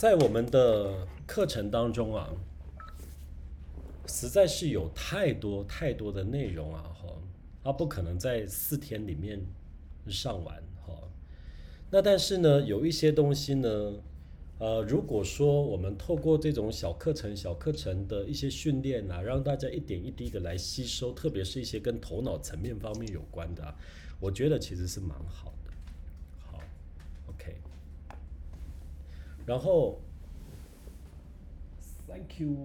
[0.00, 2.30] 在我们的课程当中啊，
[4.06, 7.08] 实在是有太多太多的内容啊，哈，
[7.64, 9.38] 啊不可能在四天里面
[10.06, 10.94] 上完哈。
[11.90, 13.92] 那但是呢，有一些东西呢，
[14.58, 23.74] 呃，如果说我们透过这种小课程、小课程的一些训练啊，让大家一点一滴的来吸收，特别是一些跟头脑层面方面有关的，
[24.18, 25.52] 我觉得其实是蛮好
[27.28, 27.54] ，OK。
[29.50, 30.00] 然后
[32.06, 32.56] ，Thank you。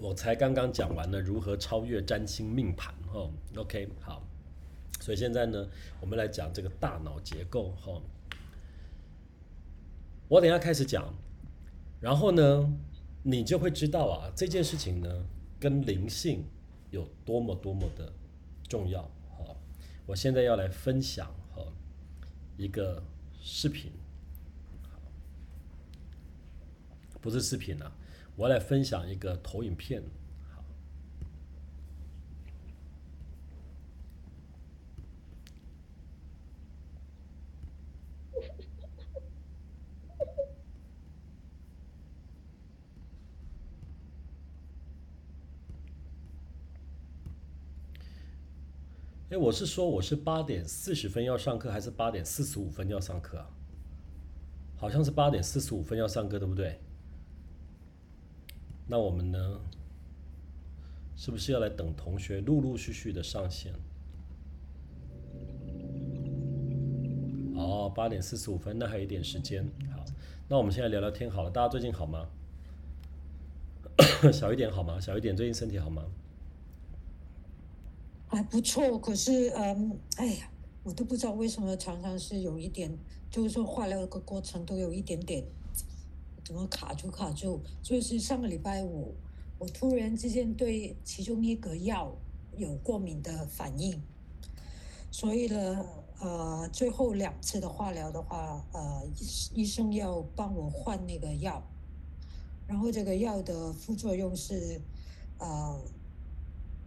[0.00, 4.22] 我才刚刚讲完了如何超越占星命盘，哦 o k 好。
[4.98, 5.68] 所以现在呢，
[6.00, 8.00] 我们来讲这个大脑结构，哈。
[10.26, 11.14] 我等下开始讲，
[12.00, 12.78] 然后呢，
[13.22, 15.26] 你就会知道啊，这件事情呢，
[15.58, 16.46] 跟灵性
[16.90, 18.10] 有多么多么的
[18.70, 19.02] 重要，
[19.36, 19.54] 哈。
[20.06, 21.30] 我现在要来分享，
[22.60, 23.02] 一个
[23.40, 23.90] 视频，
[27.22, 27.90] 不是视频啊，
[28.36, 30.02] 我来分享一个投影片。
[30.50, 30.62] 好，
[49.30, 53.48] 哎，我是说，我是八点四十分要上课，还是八点四十五分要上课啊？
[54.76, 56.80] 好像是八点四十五分要上课，对不对？
[58.88, 59.60] 那我们呢，
[61.14, 63.72] 是不是要来等同学陆陆续续的上线？
[67.54, 69.64] 哦，八点四十五分，那还有一点时间。
[69.92, 70.04] 好，
[70.48, 71.50] 那我们现在聊聊天好了。
[71.52, 72.26] 大家最近好吗？
[74.34, 74.98] 小一点好吗？
[74.98, 76.02] 小一点，最近身体好吗？
[78.32, 80.48] 还不错，可是嗯，哎呀，
[80.84, 82.96] 我都不知道为什么常常是有一点，
[83.28, 85.44] 就是说化疗个过程都有一点点，
[86.44, 87.60] 怎么卡住卡住？
[87.82, 89.16] 就是上个礼拜五，
[89.58, 92.16] 我突然之间对其中一个药
[92.56, 94.00] 有过敏的反应，
[95.10, 95.84] 所以呢，
[96.20, 101.60] 呃，最后两次的化疗的话，呃，医医生要帮我换那个药，
[102.68, 104.80] 然后这个药的副作用是，
[105.38, 105.80] 呃，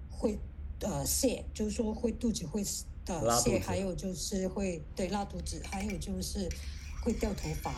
[0.09, 0.39] 会。
[0.83, 2.63] 呃，泻就是说会肚子会
[3.05, 6.49] 的泻，还有就是会对拉肚子，还有就是
[7.01, 7.73] 会掉头发。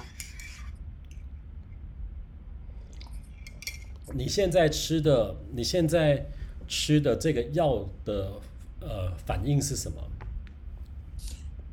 [4.14, 6.26] 你现在吃的，你现在
[6.68, 8.42] 吃的这个药的
[8.80, 10.02] 呃反应是什么？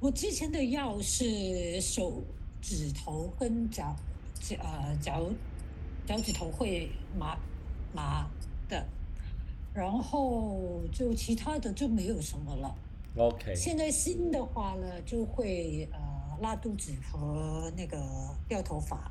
[0.00, 2.24] 我之前的药是手
[2.60, 3.94] 指头跟脚
[4.40, 5.30] 脚呃脚
[6.06, 7.38] 脚趾头会麻
[7.94, 8.28] 麻
[8.68, 8.84] 的。
[9.74, 12.74] 然后就其他的就没有什么了。
[13.16, 13.54] OK。
[13.54, 15.98] 现在新的话呢，就会呃
[16.40, 17.98] 拉肚子和那个
[18.46, 19.10] 掉头发。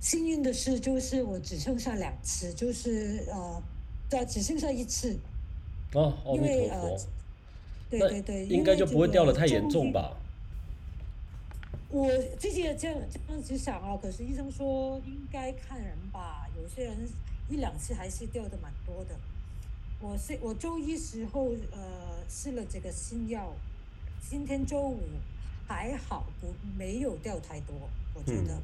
[0.00, 3.62] 幸运的是，就是我只剩下两次，就是呃，
[4.08, 5.18] 对，只剩下一次。
[5.92, 6.96] 哦，因为呃，
[7.90, 10.16] 对对对，应该就不会掉的太严重吧？
[11.90, 12.06] 我
[12.38, 16.96] 自己也这样这样子想啊，可是医生说应该看人吧，有些人。
[17.48, 19.16] 一两次还是掉的蛮多的。
[20.00, 23.52] 我是我周一时候呃试了这个新药，
[24.20, 25.00] 今天周五
[25.66, 27.74] 还好不没有掉太多，
[28.14, 28.60] 我觉得。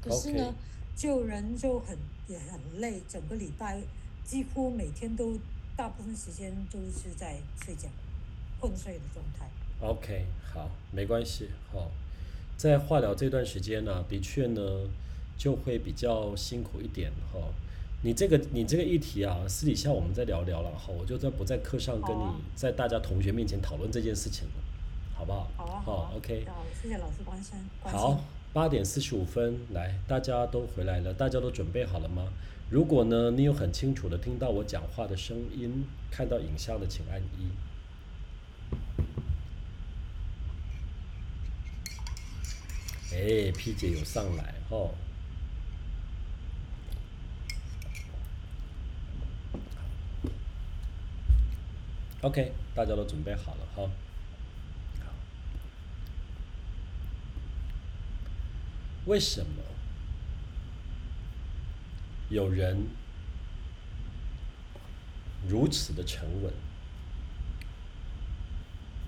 [0.00, 0.54] 可是呢，
[0.96, 3.82] 就人就很也很累，整个礼拜
[4.24, 5.36] 几乎每天都
[5.76, 7.88] 大部分时间都是在睡觉、
[8.60, 9.50] 昏睡的状态。
[9.80, 11.50] OK，好，没关系。
[11.72, 11.90] 好，
[12.56, 14.62] 在化疗这段时间呢，的确呢。
[15.36, 17.38] 就会比较辛苦一点哈，
[18.02, 22.22] 你这个你这个议题啊，私底下我们再聊聊了哈，我就在不在课上跟你
[22.54, 24.54] 在大家同学面前讨论这件事情了，
[25.14, 25.48] 好不好？
[25.56, 26.44] 好啊，好，OK。
[26.46, 27.58] 好，谢谢老师关心。
[27.82, 32.32] 好，八点四十五分，来，大家都回来了，大家都准备好了吗？
[32.70, 37.50] 如果呢，你有很清楚的听到我讲话的声音，看到影像的，请按一。
[43.12, 44.90] 哎，P 姐有上来哦。
[52.26, 53.88] OK，大家都准备好了哈。
[59.04, 59.62] 为什么
[62.28, 62.88] 有人
[65.46, 66.52] 如此的沉稳？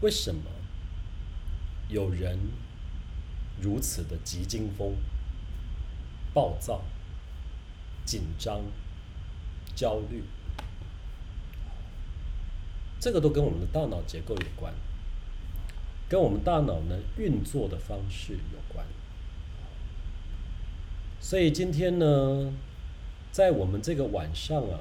[0.00, 0.42] 为什么
[1.88, 2.38] 有人
[3.60, 4.94] 如此的急惊风、
[6.32, 6.84] 暴躁、
[8.04, 8.62] 紧张、
[9.74, 10.22] 焦虑？
[13.00, 14.72] 这个都跟我们的大脑结构有关。
[16.08, 18.86] 跟我们大脑呢运作的方式有关。
[21.20, 22.50] 所以今天呢，
[23.30, 24.80] 在我们这个晚上啊，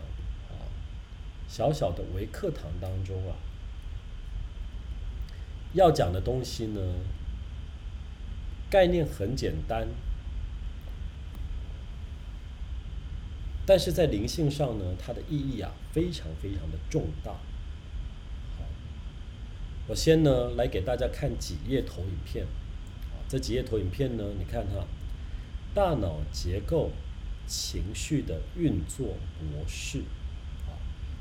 [1.49, 3.35] 小小的微课堂当中啊，
[5.73, 6.79] 要讲的东西呢，
[8.69, 9.89] 概念很简单，
[13.65, 17.35] 但是在灵性上呢，它的意义啊，非常非常的重大。
[19.87, 22.45] 我先呢来给大家看几页投影片，
[23.27, 24.85] 这几页投影片呢，你看哈。
[25.75, 26.89] 大脑结构、
[27.45, 29.99] 情绪的运作模式，
[30.65, 30.73] 啊，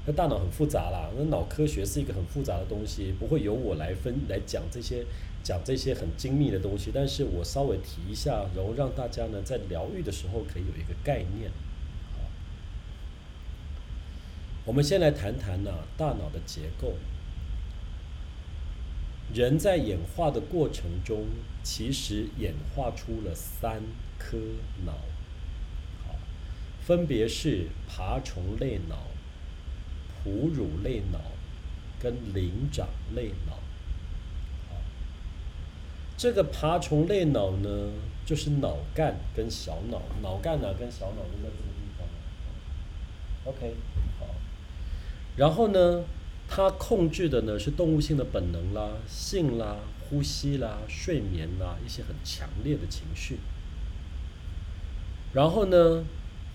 [0.07, 1.11] 那大脑很复杂啦。
[1.15, 5.05] 那脑科学是一个很复杂的东西，不会由我来分来讲这些
[5.43, 6.91] 讲这些很精密的东西。
[6.95, 11.51] 但是我稍微提一下，然后让大家呢在疗愈的时候可以有一个概念。
[14.65, 16.95] 我们先来谈谈呢大脑的结构。
[19.37, 21.27] 人在演化的过程中，
[21.63, 23.83] 其实演化出了三。
[24.19, 24.39] 颗
[24.87, 24.93] 脑，
[26.05, 26.17] 好，
[26.81, 28.97] 分别是爬虫类脑、
[30.25, 31.21] 哺乳类脑
[32.01, 33.53] 跟灵长类脑。
[34.69, 34.81] 好，
[36.17, 37.93] 这个爬虫类脑呢，
[38.25, 42.09] 就是脑干跟小脑，脑干呢跟小脑都在这个地方。
[43.53, 43.75] OK，
[44.19, 44.27] 好，
[45.37, 46.05] 然后呢，
[46.49, 53.39] 它控制的呢是动物性的本能啦、性啦、呼吸啦、睡眠啦一些很强烈的情绪。
[55.33, 56.05] 然后呢，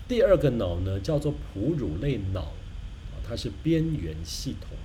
[0.08, 2.52] 第二个脑呢叫做哺乳类脑，
[3.22, 4.76] 它是边缘系统，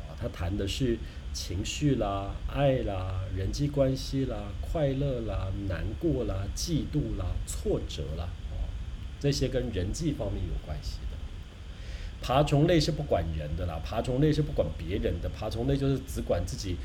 [0.00, 0.98] 啊，它谈的是
[1.32, 8.28] 情绪啦、爱啦、人际关系啦、快乐啦、难过啦、嫉妒啦、挫折啦，
[9.20, 10.98] 这些跟人际方面有关系。
[12.22, 16.76] 爬虫类是不管人的啦，爬虫类是不管别人的，爬虫类就是只管自己。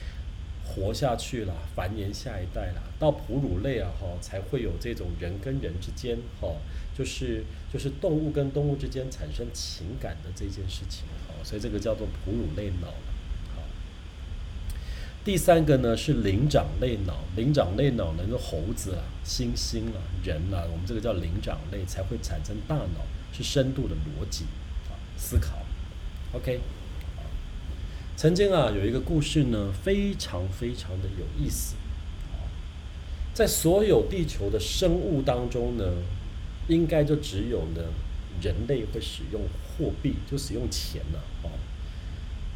[0.68, 6.50] 活下去了，繁衍下一代了，到哺乳类啊，哈，才会有这种人跟人之间，哈，
[6.98, 12.88] 就是就是动物跟动物之间产生情感的这件事情，哈，所以这个叫做哺乳类脑
[13.54, 13.62] 好。
[15.24, 24.46] 第三个呢是灵长类脑，灵长类脑呢是猴子啊、猩猩啊、人啊，我们这个叫灵长类才会产生大脑，是深度的逻辑
[25.18, 25.60] 思考
[26.34, 26.60] ，OK。
[28.16, 31.76] 曾经啊，有一个故事呢，非常非常的有意思。
[33.34, 35.84] 在所有地球的生物当中呢，
[36.68, 37.84] 应该就只有呢，
[38.42, 39.42] 人类会使用
[39.78, 41.52] 货币，就使用钱了啊。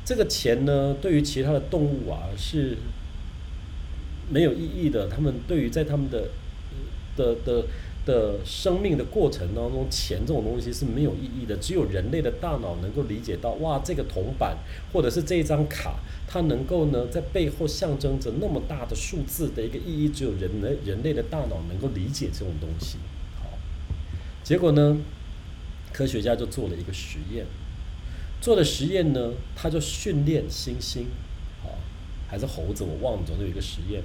[0.06, 2.78] 这个钱呢，对于其他的动物啊是
[4.30, 5.08] 没有意义的。
[5.08, 6.30] 他们对于在他们的
[7.16, 7.62] 的的。
[7.62, 7.66] 的
[8.10, 11.56] 的生命的过程当中，钱这种东西是没有意义的。
[11.58, 14.58] 只有人类的大脑能够理解到，哇，这个铜板
[14.92, 20.10] 或者是这一张卡，它能够呢在背后象征着那么大的数字的一个意义。
[20.10, 22.98] 只有人类人类的大脑能够理解这种东西。
[23.38, 23.46] 好，
[24.44, 24.98] 结果呢，
[25.94, 27.46] 科学家就做了一个实验。
[28.42, 31.04] 做的实验呢，他就训练猩猩，
[31.62, 31.78] 好，
[32.28, 34.02] 还是猴子，我忘了，总有一个实验，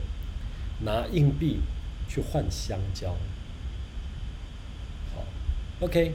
[0.84, 1.60] 拿硬币
[2.06, 3.16] 去换香蕉。
[5.80, 6.12] OK，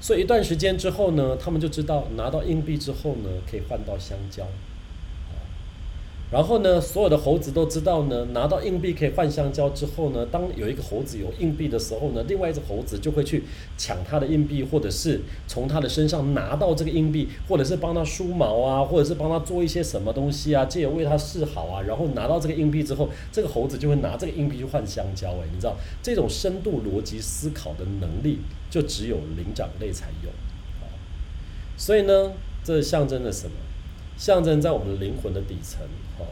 [0.00, 4.46] 所以一段时间之后呢，他们就知道拿到硬币之后呢，可以换到香蕉。
[6.28, 13.44] 然后呢，所有的猴子都知道呢，拿到硬币可以换香蕉之后呢，当有一个猴子有硬币的时候呢，另外一只猴子就会去
[13.78, 25.30] 抢他的硬币，或者是从他的身上拿到这个硬币，或者是帮他梳毛啊，或者是帮他做一些什么东西啊，借由为他示好啊，然后拿到这个硬币之后，这个猴子就会拿这个硬币去换香蕉。
[25.30, 30.30] 哎，你知道这种深度逻辑思考的能力，就只有灵长类才有。
[31.76, 32.32] 所以呢，
[32.64, 33.52] 这象征了什么？
[34.16, 35.80] 象征在我们灵魂的底层，
[36.18, 36.24] 哈，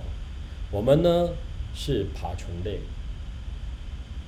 [0.71, 1.29] 我们呢
[1.75, 2.81] 是爬虫类，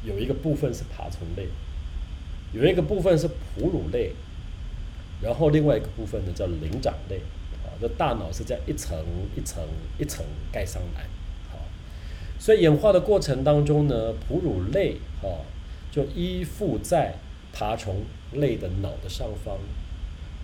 [0.04, 1.48] 有一个部分是爬虫类，
[2.52, 4.12] 有一个部分是哺乳类，
[5.22, 7.16] 然后另外一个部分呢叫灵长类，
[7.64, 8.98] 啊，这大脑是在一层
[9.34, 9.64] 一层
[9.98, 11.06] 一层盖上来，
[11.50, 11.58] 好，
[12.38, 15.28] 所以演化的过程当中呢，哺乳类，哈，
[15.90, 17.14] 就依附在
[17.54, 19.58] 爬虫类的脑的上方。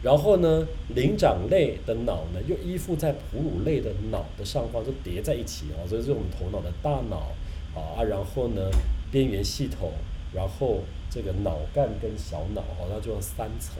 [0.02, 7.32] 然后呢，灵长类的脑呢，又依附在哺乳类的脑的上方，就叠在一起啊，所以是我们头脑的大脑
[7.74, 8.68] 啊，然后呢，
[9.12, 9.92] 边缘系统，
[10.34, 13.76] 然后这个脑干跟小脑，好像就三层。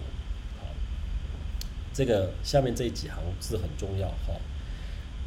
[1.93, 4.41] 这个下面这几行字很重要哈。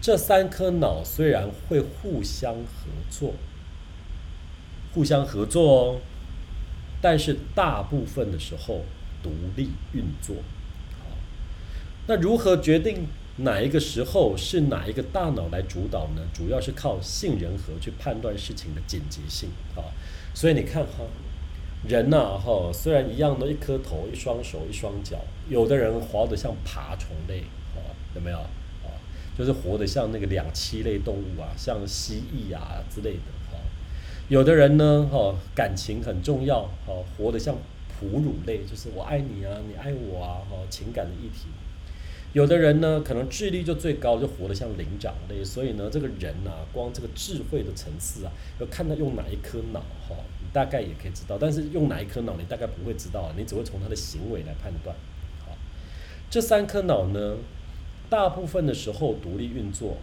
[0.01, 3.33] 这三颗脑虽然会互相合作，
[4.93, 6.01] 互相合作哦，
[7.01, 8.81] 但是大部分的时候
[9.21, 10.37] 独立运作。
[12.07, 13.07] 那如何决定
[13.37, 16.21] 哪一个时候是哪一个大脑来主导呢？
[16.33, 19.83] 主要是靠杏仁核去判断事情的紧急性啊。
[20.33, 21.03] 所以你看哈，
[21.87, 25.17] 人呐哈，虽然一样的一颗头、一双手、一双脚，
[25.49, 27.39] 有的人活得像爬虫类
[27.75, 27.79] 啊，
[28.15, 28.47] 有没有啊？
[29.37, 33.57] 就是活得像那个两栖类动物啊，像蜥蜴啊之类的哈。
[34.29, 37.55] 有的人呢哈，感情很重要哈，活得像
[37.99, 41.47] 哺乳类，就是我爱你啊，你爱我啊哈，情感的议题。
[42.35, 45.41] 有的人呢，可能智力就最高，就活得像灵长类。
[45.41, 51.37] 所以呢，这个人呐，光这个智慧的层次啊，要看他用哪一颗脑哈，你大概也可以知道。
[51.39, 54.93] 但是用哪一颗脑，你大概不会知道，你只会从他的行为来判断。
[55.45, 55.55] 好，
[56.29, 57.37] 这三颗脑呢，
[58.09, 59.95] 大部分的时候独立运作，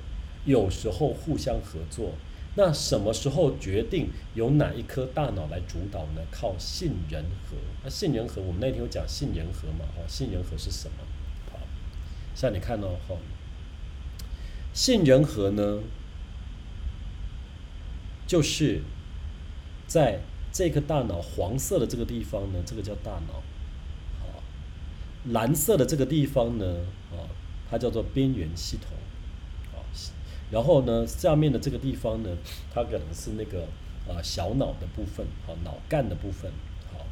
[0.47, 2.13] 有时候互相合作。
[2.55, 6.23] 那什么时候决定由哪一颗大脑来主导呢？
[6.31, 7.59] 靠杏仁核。
[7.85, 9.85] 那杏仁核，我们那天有讲杏仁核嘛？
[9.95, 10.97] 哈，杏仁核是什么？
[12.35, 13.17] 像你看哦，哈，
[14.73, 15.81] 杏仁核呢，
[18.27, 18.83] 就是
[19.87, 20.21] 在
[20.51, 23.43] 这个大脑黄色的这个地方呢，这个叫大脑，
[24.21, 24.43] 好，
[25.31, 26.65] 蓝色的这个地方呢，
[27.13, 27.29] 啊，
[27.71, 28.91] 它叫做边缘系统，
[29.75, 29.85] 啊，
[30.51, 32.31] 然后呢，下面的这个地方呢，
[32.73, 33.69] 它可能是那个
[34.09, 36.51] 啊小脑的部分，好，脑干的部分，
[36.93, 37.07] 好，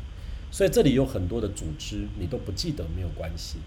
[0.50, 3.58] 所以这里有很多的组织，你都不记得没有关系。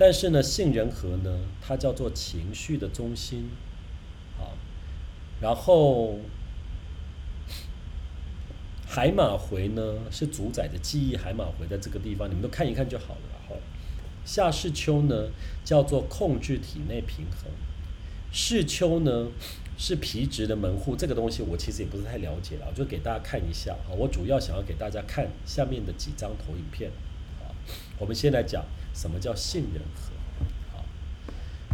[0.00, 3.50] 但是呢，杏仁核呢，它叫做情绪的中心，
[4.38, 4.52] 好，
[5.40, 6.20] 然后
[8.86, 13.20] 海马回呢是主宰的记忆，海马回在这个地方，你们都看一看就好了。
[13.48, 13.56] 好，
[14.24, 15.30] 下视丘呢
[15.64, 17.50] 叫做控制体内平衡，
[18.30, 19.26] 视丘呢
[19.76, 23.76] 是皮质的门户，这个东西我其实也不是太了解了，我就给大家看一下。
[23.88, 26.92] 好，我主要想要给大家看下面的几张投影片。
[27.40, 27.52] 好，
[27.98, 28.64] 我们先来讲。
[28.98, 30.10] 什么叫杏仁核？
[30.72, 30.84] 好，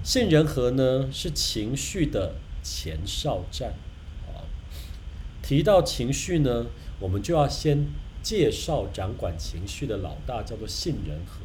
[0.03, 3.71] 杏仁核呢是情绪的前哨站。
[4.29, 4.45] 啊，
[5.43, 6.67] 提到情绪呢，
[7.01, 7.87] 我们就要先
[8.23, 11.41] 介绍掌管情绪的老大，叫做杏仁核。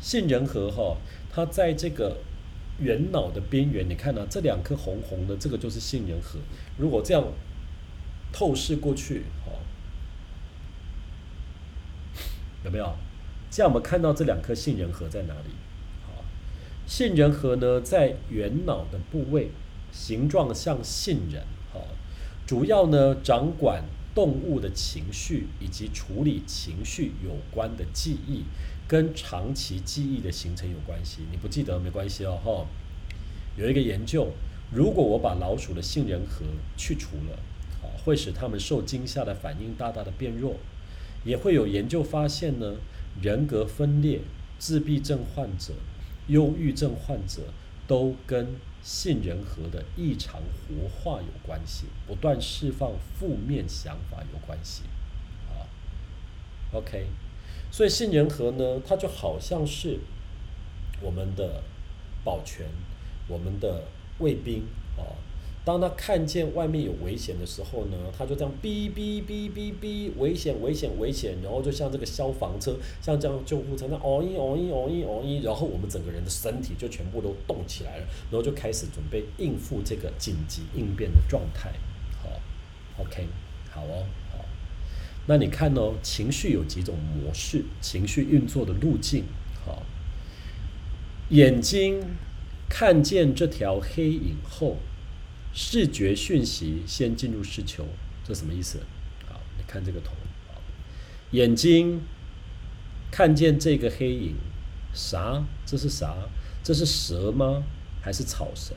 [0.00, 0.96] 杏仁核哈，
[1.32, 2.16] 它在这个
[2.80, 6.40] 圆脑的边缘，你看呢，这两颗红红的，这个就是杏仁核。
[6.78, 7.22] 如果这样
[8.32, 9.52] 透视过去，好，
[12.64, 12.92] 有没有？
[13.56, 15.48] 这样我们看到这两颗杏仁核在哪里？
[16.06, 16.22] 好，
[16.86, 19.48] 杏仁核呢在圆脑的部位，
[19.90, 21.42] 形状像杏仁。
[21.72, 21.86] 好，
[22.46, 23.84] 主要呢掌管
[24.14, 28.42] 动物的情绪以及处理情绪有关的记忆，
[28.86, 31.22] 跟长期记忆的形成有关系。
[31.30, 32.38] 你不记得没关系哦。
[32.44, 32.66] 哈，
[33.56, 34.32] 有一个研究，
[34.70, 36.44] 如果我把老鼠的杏仁核
[36.76, 37.38] 去除了，
[37.80, 40.56] 好，会使它们受惊吓的反应大大的变弱。
[41.24, 42.74] 也会有研究发现呢。
[43.20, 44.20] 人格分裂、
[44.58, 45.72] 自闭症患者、
[46.28, 47.42] 忧郁症患者
[47.86, 54.82] 都跟杏仁核的异常活化有关系，不断释放负面想法有关系。
[55.48, 55.66] 啊
[56.72, 57.06] ，OK，
[57.70, 59.98] 所以杏仁核呢，它就好像是
[61.00, 61.62] 我们的
[62.22, 62.66] 保全、
[63.28, 63.84] 我们的
[64.18, 64.64] 卫兵
[64.96, 65.25] 啊。
[65.66, 81.72] 当他看见外面有危险的时候呢，他就这样哔哔哔哔哔，危险危险危险，然后就像这个消防车，像这样救护车那哦一哦一哦一哦一，然后我们整个人的身体就全部都动起来了，然后就开始准备应付这个紧急应变的状态。
[82.22, 82.28] 好
[83.02, 83.26] ，OK，
[83.68, 84.44] 好哦，好。
[85.26, 89.24] 那你看哦，情绪有几种模式，情绪运作的路径。
[89.64, 89.82] 好，
[91.30, 92.00] 眼睛
[92.68, 94.76] 看见这条黑影后。
[95.58, 97.86] 视觉讯息先进入视球，
[98.22, 98.78] 这什么意思？
[99.26, 100.12] 好，你看这个头，
[101.30, 102.02] 眼睛
[103.10, 104.34] 看见这个黑影，
[104.92, 105.42] 啥？
[105.64, 106.14] 这是啥？
[106.62, 107.62] 这是蛇吗？
[108.02, 108.76] 还是草绳？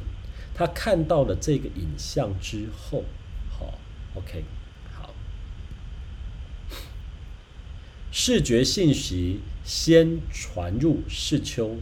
[0.55, 3.03] 他看到了这个影像之后，
[3.49, 3.77] 好
[4.15, 4.45] ，OK，
[4.93, 5.13] 好，
[8.09, 11.75] 视觉信息先传入视丘，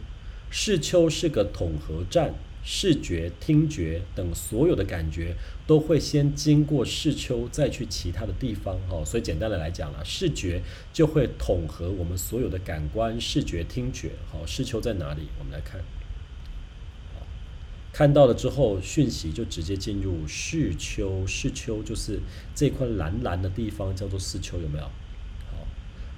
[0.50, 2.34] 视丘是个统合站。
[2.70, 5.34] 视觉、听觉等所有的感觉
[5.66, 8.76] 都会先经过视丘，再去其他的地方。
[8.90, 10.60] 哦，所以简单的来讲啦，视觉
[10.92, 14.10] 就会统合我们所有的感官，视觉、听觉。
[14.30, 15.28] 好，视丘在哪里？
[15.38, 15.80] 我们来看。
[17.90, 21.26] 看到了之后，讯息就直接进入视丘。
[21.26, 22.20] 视丘就是
[22.54, 24.84] 这块蓝蓝的地方，叫做视丘，有没有？
[24.84, 25.66] 好，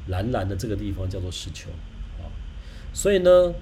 [0.09, 1.71] 蓝蓝的这个地方叫做视丘。
[2.19, 2.29] 好，
[2.93, 3.55] 所以呢。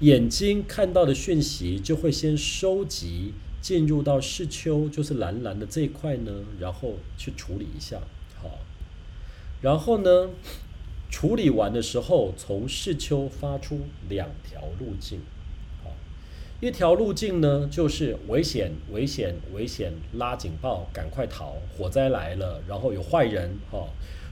[0.00, 8.02] 眼睛看到的讯息就会先收集，进入到视丘，就是蓝蓝的这一块呢，然后去处理一下，
[8.36, 8.58] 好，
[9.62, 10.28] 然后呢，
[11.10, 15.20] 处理完的时候，从视丘发出两条路径，
[15.82, 15.90] 好，
[16.60, 23.88] 一条路径呢，就是危险、危险、危险，拉警报，赶快逃，火灾来了，然后有坏人，哈。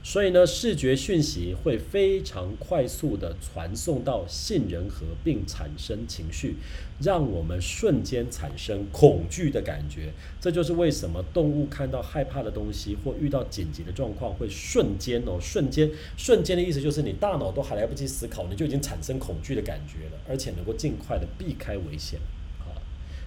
[0.07, 6.57] 所以呢，视觉讯息会非常快速的传送到杏仁核，并产生情绪，
[7.01, 10.13] 让我们瞬间产生恐惧的感觉。
[10.39, 22.19] 这就是为什么动物看到害怕的东西或遇到紧急的状况，会瞬间哦，瞬间，瞬间的意思就是你大脑都还来不及思考，你就已经产生恐惧的感觉了，而且能够尽快的避开危险。
[22.59, 22.79] 好，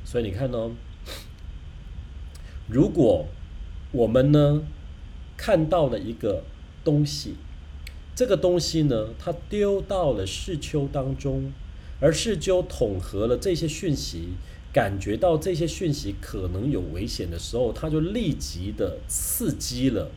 [0.05, 0.71] 所以你看呢，
[2.69, 3.27] 如果
[3.91, 4.63] 我们呢
[5.37, 6.45] 看到了一个。
[6.89, 7.35] 东西，
[8.15, 11.53] 这个东西呢，它丢到了视丘当中，
[12.01, 14.31] 而视丘统合了这些讯息，
[14.73, 20.11] 感觉到这些讯息可能有危险的时候，它就立即的刺激了，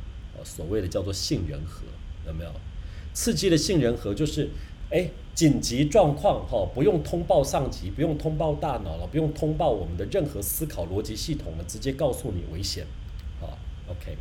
[0.46, 1.84] 所谓的叫做杏仁核，
[2.26, 2.52] 有没有？
[3.14, 4.50] 刺激的杏仁核就是，
[4.92, 12.88] 哎，紧急状况哈，不用通报上级，不用通报大脑了，不用通报我们的任何思考逻辑系统了，直接告诉你危险，
[13.42, 13.58] 好
[13.90, 14.16] ，OK，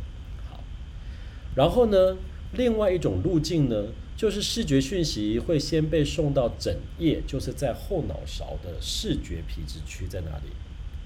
[0.49, 0.59] 好，
[1.55, 2.17] 然后呢？
[2.53, 10.51] 另外一种路径呢，就是视觉讯息会先被送到枕叶，就是在后脑勺的视觉皮质区在哪里？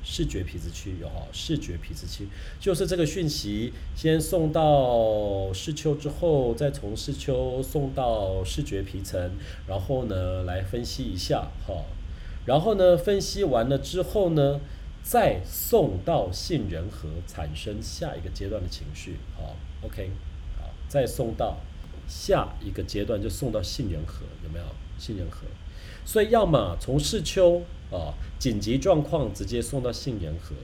[0.07, 2.27] 视觉皮质区有哈，视觉皮质区
[2.59, 9.31] 就是这个讯息先送到视丘之后，再从视丘送到视觉皮层，
[9.67, 11.85] 然后呢来分析一下哈，
[12.45, 14.61] 然后呢分析完了之后呢，
[15.01, 20.11] 再送到杏仁核产生下一个阶段的情绪好 OK。
[20.95, 21.57] 再送到
[22.07, 24.65] 下一个阶段，就送到杏仁核，有没有
[24.97, 25.45] 杏仁核？
[26.05, 30.55] 所以要么从视丘啊紧急状况直接送到杏仁核，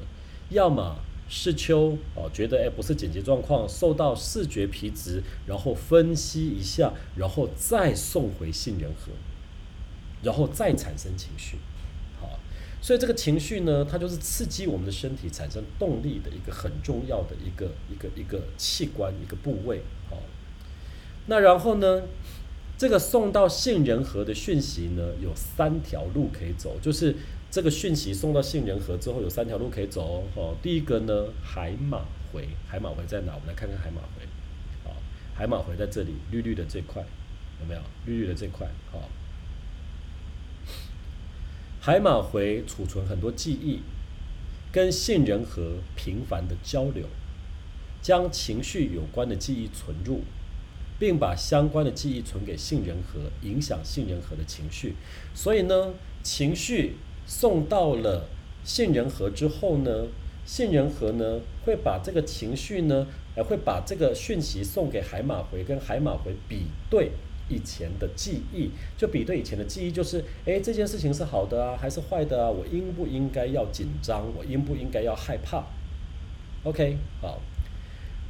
[0.50, 9.12] 要么视丘啊觉得哎不是紧急状况，受到视觉皮质，然后分析一下，然后再送回杏仁核，
[10.24, 11.58] 然后再产生情绪。
[12.22, 12.40] 好，
[12.82, 19.82] 所以这个情绪呢，它就是刺激我们的身体产生动力的一个很重要的一个一个一个器官一个部位。
[21.28, 22.04] 那然后呢？
[22.78, 26.80] 这个送到杏仁核的讯息呢，有三条路可以走。
[26.82, 27.16] 就是
[27.52, 30.56] 这个讯息送到杏仁核之后，有三条路可以走哦。
[30.64, 32.02] 第一个呢，海马
[32.34, 33.34] 回，海马回在哪？
[33.36, 34.26] 我们来看看海马回。
[34.84, 34.96] 好，
[35.36, 37.06] 海马回在这里，绿绿的这块，
[37.60, 37.82] 有没有？
[38.08, 39.08] 绿绿的这块，好。
[41.82, 43.82] 海马回储存很多记忆，
[44.72, 47.06] 跟杏仁核频繁的交流，
[48.02, 50.24] 将情绪有关的记忆存入。
[51.02, 54.94] 并把相关的记忆存给杏仁核，影响杏仁核的情绪。
[55.34, 58.30] 所以呢，情绪送到了
[58.64, 60.06] 杏仁核之后呢，
[60.46, 67.14] 杏仁核呢会把这个情绪呢，呃，会把这个讯息送给海马回，跟海马回比对
[67.50, 72.48] 以前的记忆，就比对以前的记忆，就是哎，这件事情是好的啊，还是坏的啊？
[72.48, 74.22] 我应不应该要紧张？
[74.38, 75.66] 我应不应该要害怕
[76.64, 77.42] ？OK，好。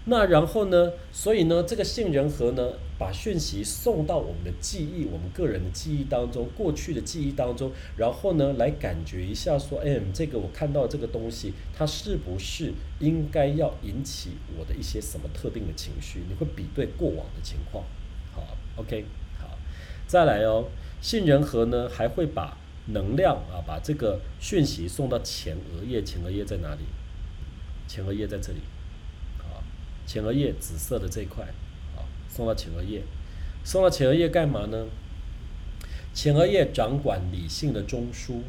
[0.06, 0.94] 那然后呢？
[1.12, 16.22] 所以呢，这个杏仁核呢，把讯息送到我们的记忆，我们个人的记忆当中，过去的记忆当中，然后呢，来感觉一下，说，哎，这个我看到这个东西，它是不是应该要引起我的一些什么特定的情绪？
[16.28, 17.84] 你会比对过往的情况，
[18.34, 19.06] 好，OK，
[19.38, 19.56] 好，
[20.08, 20.66] 再来哦，
[21.00, 26.82] 杏仁核呢，还会把能量啊，把这个讯息送到前额叶，前额叶在哪里？
[27.88, 28.62] 前额叶在这里。
[30.06, 31.46] 前额叶紫色的这一块，
[31.96, 33.04] 啊，送到前额叶，
[33.64, 34.88] 送到前额叶干嘛呢？
[36.14, 38.42] 前额叶掌管理性的中枢，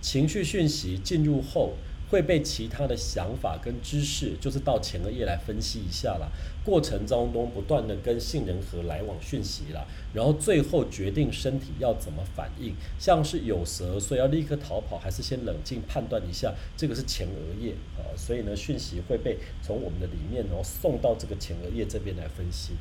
[0.00, 1.74] 情绪讯息进入后。
[2.10, 6.28] 会被其他的想法跟知识，就是到前额叶来分析一下啦。
[6.64, 22.72] 过程当中不断的跟杏仁核来往讯息啦，然后最后决定身体要怎么反应，像是有蛇，所以要立刻逃跑，还是先冷静判断一下，这个是前额叶啊，所以呢讯息会被从我们的里面然后送到这个前额叶这边来分析。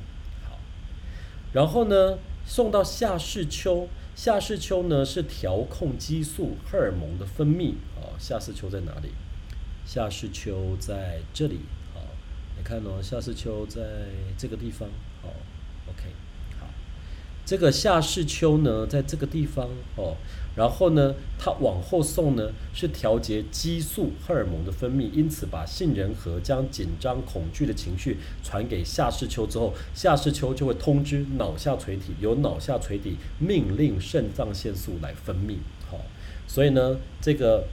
[0.47, 0.57] 好，
[1.51, 7.73] 然后呢送到下视丘，下视丘呢是调控激素荷尔蒙的分泌。
[7.95, 9.09] 啊，下视丘在哪里？
[9.85, 11.59] 夏视丘在这里，
[11.93, 11.99] 哦，
[12.57, 13.81] 你看哦，夏视丘在
[14.37, 14.87] 这个地方，
[15.21, 15.29] 哦
[15.89, 16.03] ，OK，
[16.57, 16.67] 好，
[17.45, 20.15] 这个夏视丘呢，在这个地方哦，
[20.55, 35.57] 然后呢，它往后送呢，是调节激素荷尔蒙的分泌，因此把杏仁核将紧张恐惧的情绪传给夏视丘之后，夏视丘就会通知脑下垂体，由脑下垂体命令肾上腺素来分泌，
[35.89, 35.99] 好，
[36.47, 37.65] 所以呢，这个。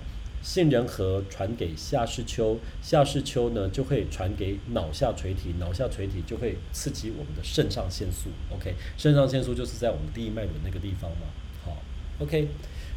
[0.43, 8.31] 杏仁核传给下视丘，下视丘呢就会传给脑下垂体，脑下垂体就会刺激我们的肾上腺素。
[8.51, 11.27] OK，肾上腺素就是在我们第一脉轮那个地方嘛。
[11.63, 11.77] 好
[12.21, 12.49] ，OK，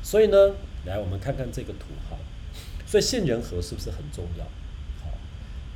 [0.03, 0.53] 所以呢，
[0.85, 2.17] 来，我们看看这个图哈。
[2.85, 4.43] 所以杏仁核是不是很重要？
[5.01, 5.09] 好，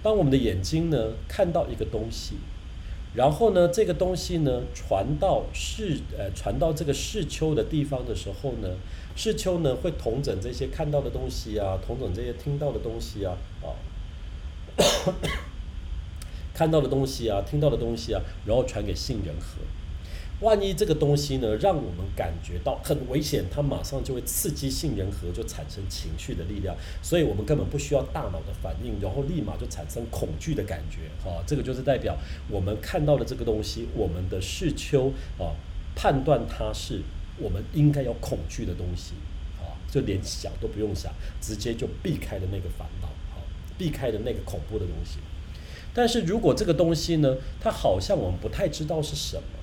[0.04, 2.36] 当我们的眼睛呢看到一个东西，
[3.16, 8.76] 然后呢这个东西呢传到视呃传到这个视丘的地方的时候呢，
[9.16, 13.74] 视丘呢会同整这些看到的东西啊，同整这些听到的东西啊，啊，
[16.54, 19.62] 看到的东西啊，听到的东西啊，然后传给杏仁核。
[20.42, 31.10] 万一这个东西呢，让我们感觉到很危险，它马上就会刺激杏仁核，就产生情绪的力量，所以我们根本不需要大脑的反应，然后立马就产生恐惧的感觉。
[31.24, 32.16] 哈，这个就是代表
[32.52, 35.58] 我们看到的这个东西，我们的视丘啊，
[35.96, 37.02] 判断它是
[37.40, 39.14] 我们应该要恐惧的东西，
[39.58, 43.42] 啊，就连想都不用想，直接就避开了那个烦恼，好，
[43.76, 45.18] 避开了那个恐怖的东西。
[45.96, 49.57] 但是如果这个东西呢，它好像我们不太知道是什么。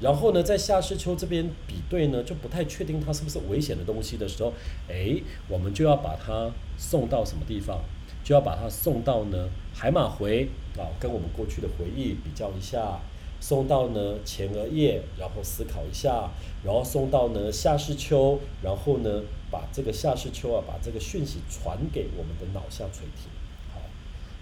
[0.00, 4.52] 然后呢，在夏世秋这边比对呢，就不太确定它是不是危险的东西的时候，
[4.88, 7.80] 哎，我们就要把它送到什么地方？
[8.24, 13.00] 就要把它送到呢海马回啊，跟我们过去的回忆比较一下，
[13.40, 16.30] 送到呢前额叶，然后思考一下，
[16.64, 23.28] 然后送到呢夏世秋，然后呢把这个夏世秋啊，把这个讯息传给我们的脑下垂体。
[23.74, 23.80] 好，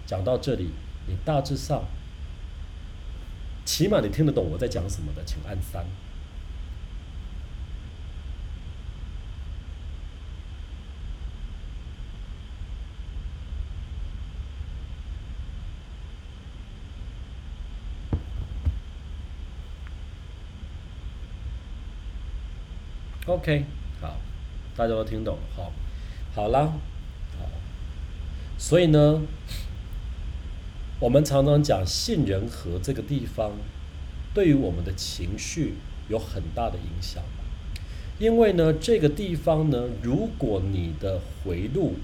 [0.05, 0.69] 讲到这里，
[1.07, 1.83] 你大致上。
[3.69, 5.85] 起码你听得懂我在讲什么的，请按三。
[23.27, 23.65] OK，
[24.01, 24.17] 好，
[24.75, 25.71] 大家都听懂，好，
[26.33, 26.73] 好啦，
[27.37, 27.45] 好，
[28.57, 29.21] 所以呢。
[31.01, 33.53] 我们常常讲杏仁核这个地方，
[34.33, 35.75] 对于我们的情绪
[36.09, 37.23] 有很大的影响。
[38.19, 41.95] 因为呢，这个地方呢，如果你的回路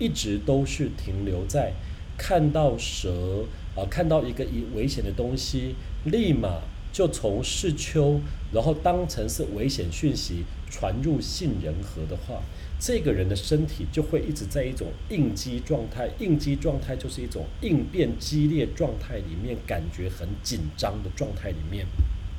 [0.00, 1.74] 一直都是停留在
[2.18, 3.44] 看到蛇
[3.76, 8.20] 啊，看到一个一危险的东西，立马就从视丘，
[8.52, 12.42] 然后当成是危险讯息传入杏仁核的话。
[12.78, 21.86] 这个人的身体就会一直在一种应激状态，应激状态就是一种应变激烈状态里面，感觉很紧张的状态里面，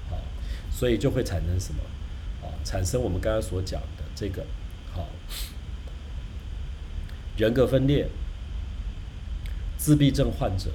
[0.09, 0.17] 好，
[0.69, 1.79] 所以就会产生什么？
[2.43, 4.45] 啊，产生我们刚刚所讲的这个，
[4.91, 5.07] 好，
[7.37, 8.07] 人格分裂、
[9.77, 10.69] 自闭症患者、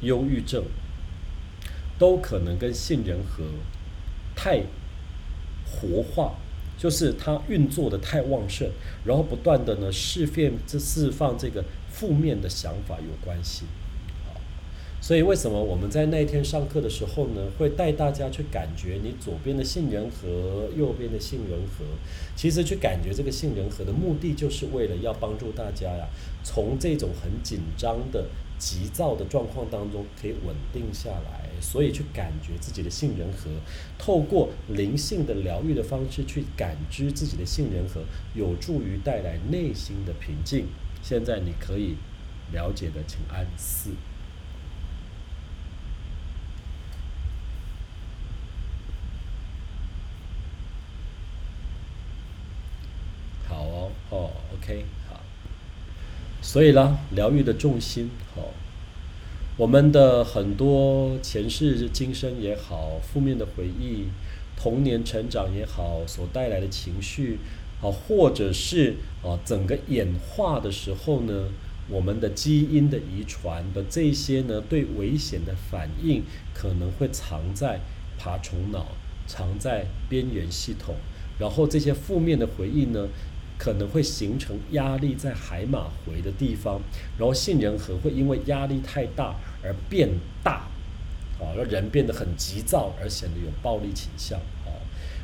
[0.00, 0.64] 忧郁症，
[1.98, 3.44] 都可能跟杏仁核
[4.34, 4.62] 太
[5.66, 6.36] 活化。
[6.76, 8.68] 就是它运作的太旺盛，
[9.04, 13.64] 然后不断的呢释放这释放这个负面的想法有关系，
[14.26, 14.38] 好，
[15.00, 21.84] 所以为什么我们在那一天上课的时候呢，会带大家去感觉你左边的杏仁核，右边的杏仁核，
[22.36, 26.08] 其实去感觉这个杏仁核的目的，就是为了要帮助大家呀，
[26.44, 28.26] 从这种很紧张的。
[28.58, 33.50] 急躁的状况当中可以稳定下来，所以去感觉自己的性仁和，
[33.98, 38.02] 透过灵性的疗愈的方式去感知自己的性仁和，
[38.34, 40.66] 有助于带来内心的平静。
[41.02, 41.96] 现在你可以
[42.52, 43.90] 了解的，请按四。
[53.46, 54.84] 好哦，哦，OK。
[56.46, 58.54] 所以呢，疗愈的重心，好，
[59.56, 64.04] 我们的很多前世今生也好，负面的回忆，
[64.56, 67.40] 童年成长也好，所带来的情绪，
[67.80, 71.48] 好，或者是啊，整个演化的时候呢，
[71.90, 76.22] 我们的基因的遗传的这些呢，对危险的反应，
[76.54, 77.80] 可能会藏在
[78.16, 78.86] 爬虫脑，
[79.26, 80.94] 藏在边缘系统，
[81.40, 83.08] 然后这些负面的回忆呢。
[83.58, 86.80] 可能会形成压力在海马回的地方，
[87.18, 90.08] 然后杏仁核会因为压力太大而变
[90.42, 90.68] 大，
[91.40, 94.70] 啊，让人变得很急躁，而显得有暴力倾向，啊，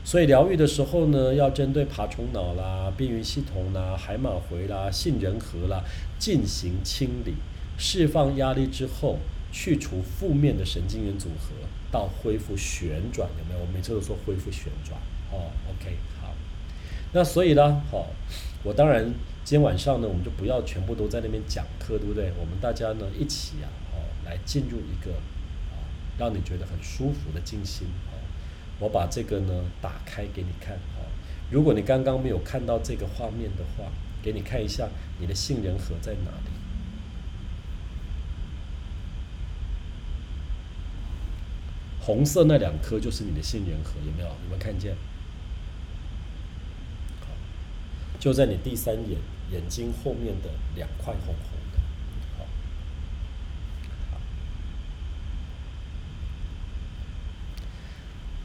[0.04, 5.84] 所以疗愈的时候呢，要针对爬虫脑啦、边缘系统啦、海马回啦、杏仁核啦
[6.18, 7.34] 进行清理，
[7.76, 9.18] 释放压力之后，
[9.52, 11.54] 去除负面的神经元组合，
[11.90, 13.60] 到恢复旋转，有没有？
[13.60, 14.98] 我每次都说恢复旋转，
[15.30, 15.94] 哦，OK。
[17.14, 18.06] 那所以呢，好，
[18.62, 19.04] 我当然
[19.44, 22.32] 今天晚上呢，我们就不要全部都在那边讲课，对不对？
[22.40, 25.12] 我们大家呢一起啊，哦，来进入一个
[25.70, 25.76] 啊，
[26.18, 27.86] 让你觉得很舒服的静心。
[28.10, 28.16] 哦，
[28.80, 30.74] 我把这个呢打开给你看。
[30.96, 31.04] 哦，
[31.50, 34.88] 如果你刚刚没有看到这个画面的话，给你看一下
[35.20, 36.50] 你的杏仁核在哪里。
[42.00, 44.26] 红色那两颗就是你的杏仁核，有没有？
[44.26, 44.96] 有没有看见？
[48.22, 49.18] 就在你第三眼
[49.50, 51.80] 眼睛后面的两块红红的。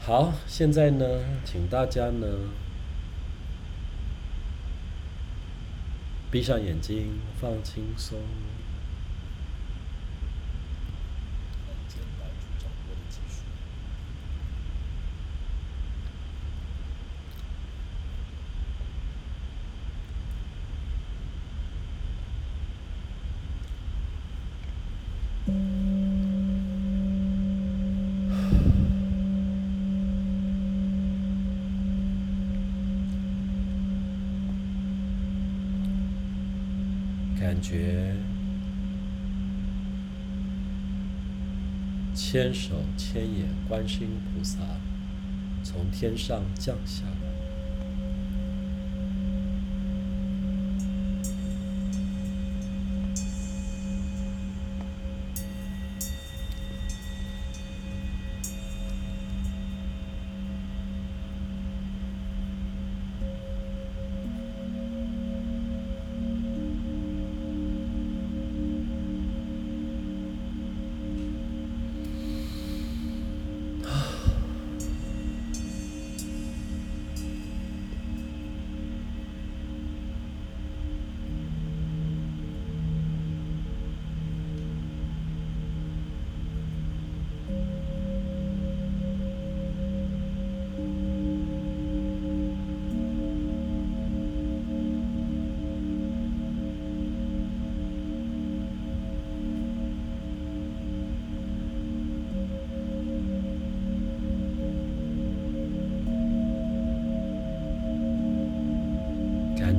[0.03, 1.05] 好，好，现在呢，
[1.45, 2.25] 请大家呢
[6.31, 8.17] 闭上眼睛，放轻松。
[11.87, 13.43] 简单去掌握的技术。
[37.39, 38.13] 感觉
[42.37, 44.59] 千手千眼观世音菩萨
[45.63, 47.01] 从天上降下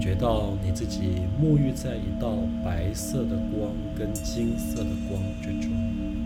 [0.09, 2.33] 觉到你自己沐浴在一道
[2.65, 6.18] 白色的光跟金色的光之中。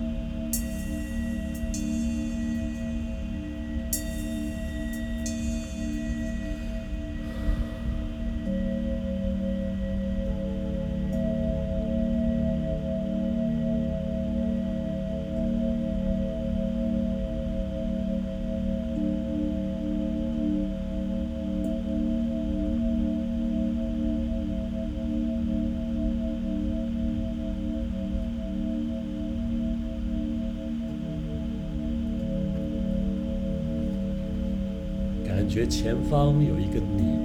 [36.12, 37.16] 方有一个你，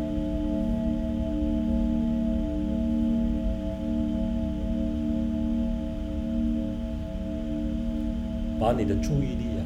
[8.57, 9.61] 把你的注意力啊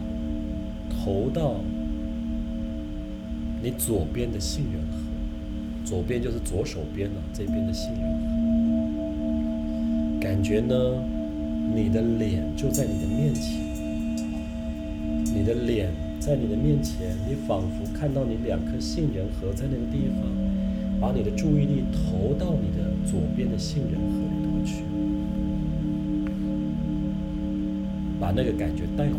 [0.90, 1.58] 投到
[3.62, 4.98] 你左边的杏仁核，
[5.86, 8.02] 左边就是左手边啊这边的杏仁
[10.18, 10.74] 核，感觉呢
[11.76, 13.62] 你的脸就在你的面前，
[15.36, 16.11] 你的脸。
[16.22, 20.22] 在你的面前，你仿佛看到你两颗杏仁核在那个地方，
[21.02, 24.84] 把你的注意力投到你的左边的杏仁核里头去，
[28.20, 29.14] 把那个感觉带回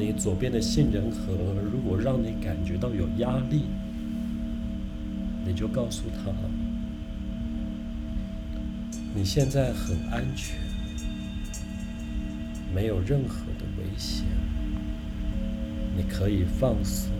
[0.00, 1.34] 你左边的杏仁核
[1.70, 3.64] 如果让你感觉到有压力，
[5.44, 6.32] 你就告诉他，
[9.14, 10.58] 你现在很安全，
[12.74, 14.24] 没有任何的危险，
[15.94, 17.12] 你可以放松。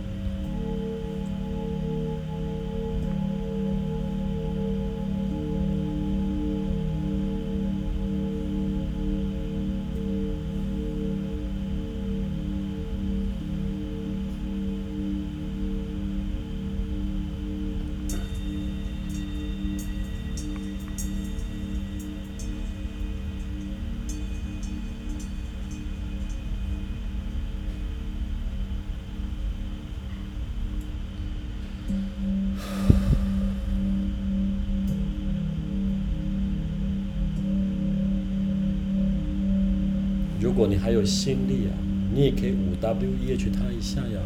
[41.01, 41.73] 有心力啊，
[42.15, 44.21] 你也可以五 W E H 它一下呀。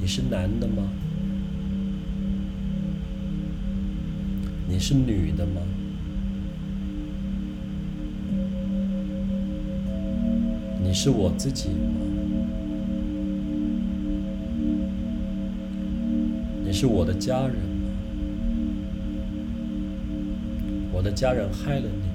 [0.00, 0.88] 你是男的吗？
[4.66, 5.60] 你是女的吗？
[10.82, 12.00] 你是我自己吗？
[16.64, 17.90] 你是我的家人吗？
[20.90, 22.07] 我的家人害了你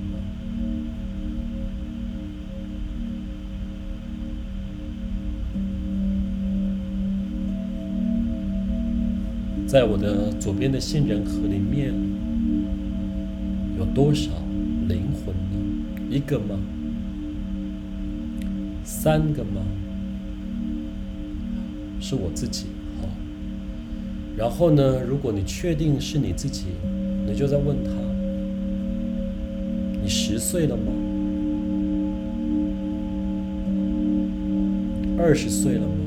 [9.74, 11.92] 在我的左边的杏仁核里面，
[13.76, 14.30] 有多少
[14.88, 15.58] 灵魂呢？
[16.12, 16.60] 一个吗？
[18.84, 19.64] 三个吗？
[22.00, 22.68] 是我自己。
[23.02, 23.08] 好，
[24.38, 25.02] 然后呢？
[25.10, 26.66] 如果你确定是你自己，
[27.26, 27.90] 你就在问他：
[30.04, 30.84] 你十岁了吗？
[35.18, 36.03] 二十岁了吗？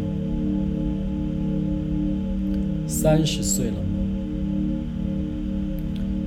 [2.98, 3.78] 三十岁了吗？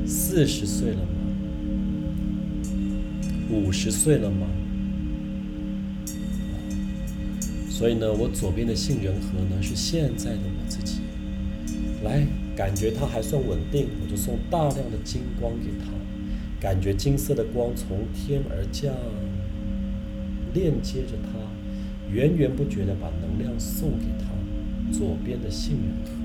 [0.06, 1.08] 四十岁了吗？
[3.50, 4.46] 五十岁了吗？
[7.72, 11.00] 所以呢，我左边的杏仁核呢是现在的我自己，
[12.04, 12.24] 来
[12.56, 15.88] 感觉它还算稳定，我就送大量的金光给它，
[16.62, 18.94] 感觉金色的光从天而降，
[20.54, 21.30] 链接着它，
[22.14, 24.28] 源源不绝的把能量送给它，
[24.96, 26.19] 左边的杏仁核。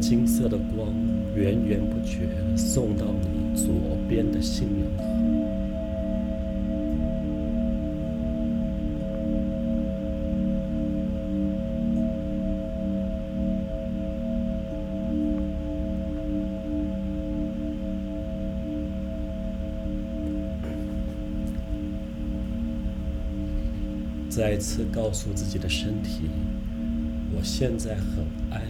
[0.00, 0.92] 金色的光
[1.36, 3.70] 源源不绝送到你左
[4.08, 5.04] 边的杏仁核，
[24.28, 26.30] 再次告诉自己的身体，
[27.36, 28.62] 我现在很安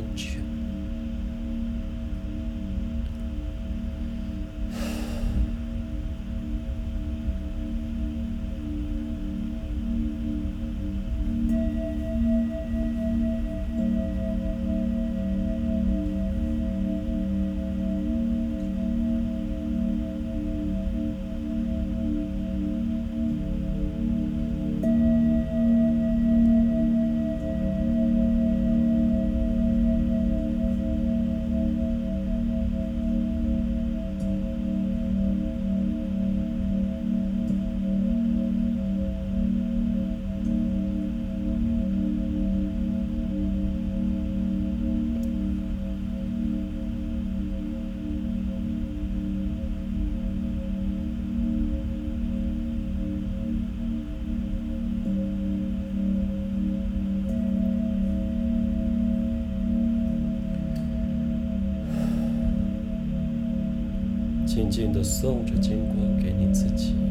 [64.70, 67.09] 静静的送着金光给你自己。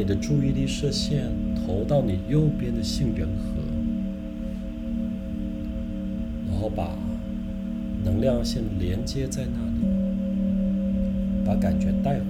[0.00, 3.60] 你的注意力射线投到你右边的杏仁核，
[6.48, 6.96] 然后把
[8.02, 9.84] 能量线连接在那里，
[11.44, 12.24] 把感觉带回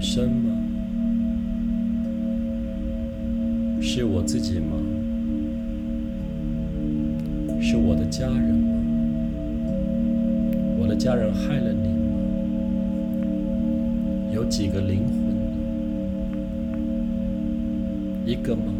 [0.00, 0.54] 生吗？
[3.80, 4.76] 是我自己吗？
[7.60, 8.68] 是我的家人吗？
[10.78, 12.04] 我的家人害了你吗？
[14.32, 15.18] 有几个灵魂？
[18.24, 18.72] 一个吗？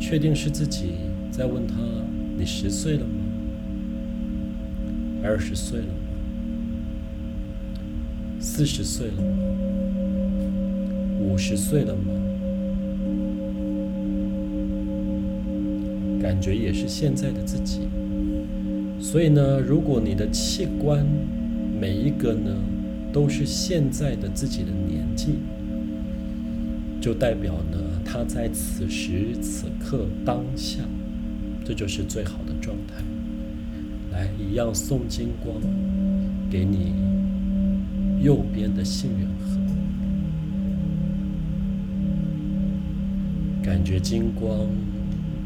[0.00, 0.94] 确定是自己
[1.30, 1.76] 在问他：
[2.36, 3.14] 你十岁了吗？
[5.22, 6.01] 二十岁了吗？
[8.54, 9.22] 四十岁了吗？
[11.18, 12.12] 五十岁了吗？
[16.20, 17.88] 感觉也是现在的自己。
[19.00, 21.02] 所以呢，如果你的器官
[21.80, 22.54] 每一个呢
[23.10, 25.36] 都是现在的自己的年纪，
[27.00, 30.82] 就代表呢他在此时此刻当下，
[31.64, 33.02] 这就是最好的状态。
[34.12, 35.56] 来，一样送金光
[36.50, 36.92] 给你
[38.22, 39.58] 右边的杏仁核，
[43.60, 44.68] 感觉金光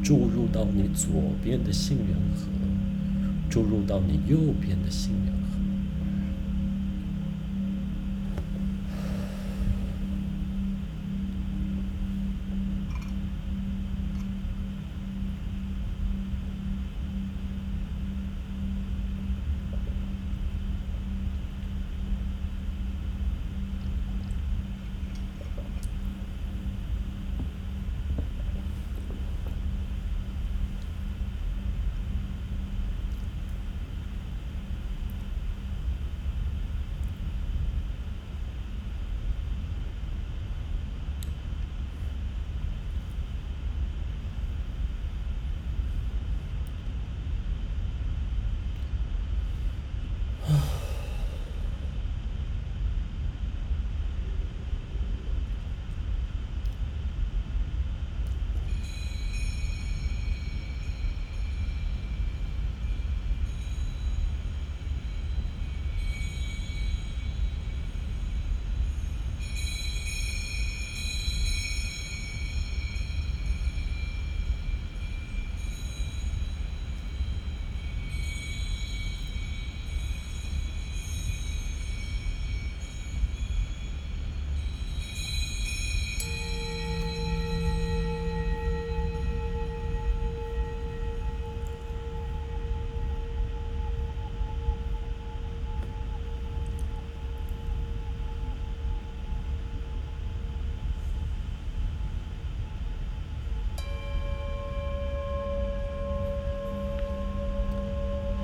[0.03, 1.11] 注入到你左
[1.43, 2.49] 边的杏仁核，
[3.49, 5.13] 注入到你右边的杏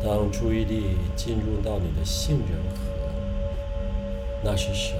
[0.05, 2.81] 当注意力进入到你的杏仁核，
[4.43, 4.97] 那是什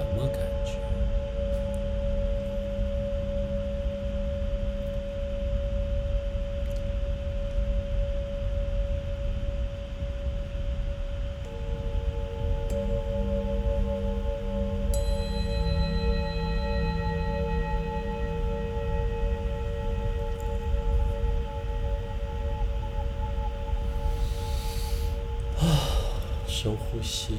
[26.63, 27.33] 深呼吸。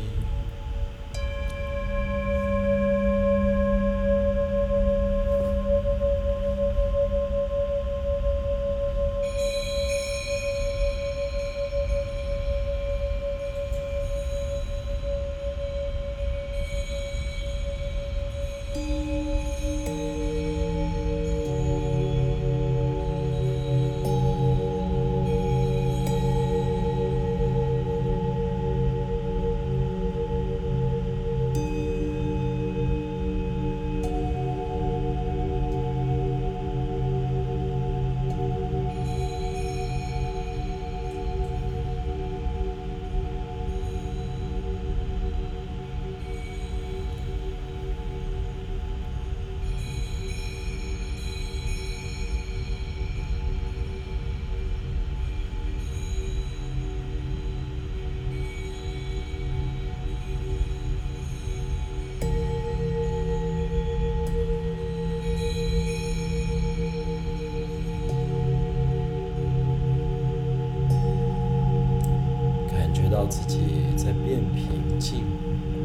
[75.04, 75.83] 平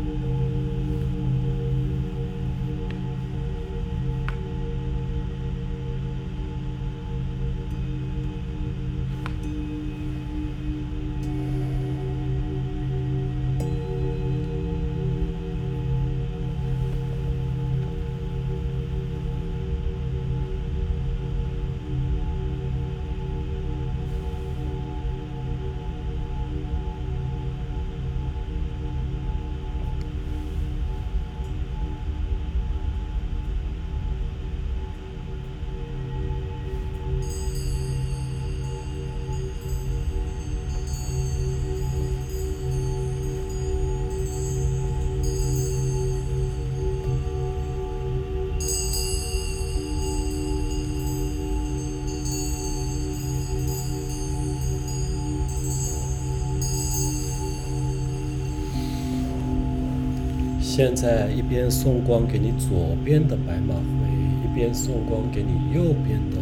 [60.79, 64.07] 现在一边送光给你左边的白马回，
[64.45, 66.37] 一边送光给你右边的，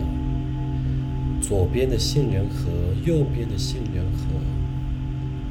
[1.41, 2.69] 左边的杏仁核，
[3.03, 4.25] 右边的杏仁核。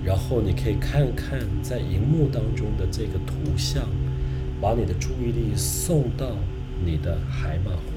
[0.05, 3.83] 然后你可以看看在荧幕当中的这个图像，
[4.61, 6.37] 把你的注意力送到
[6.85, 7.96] 你的海马回。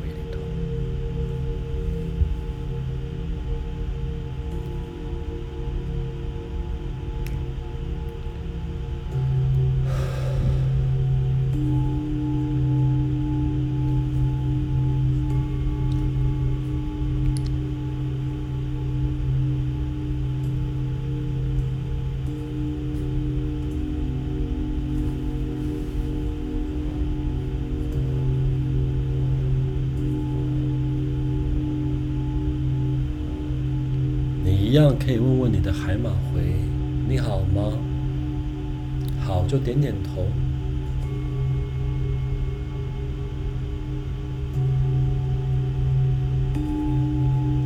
[39.29, 40.25] 好就点点头。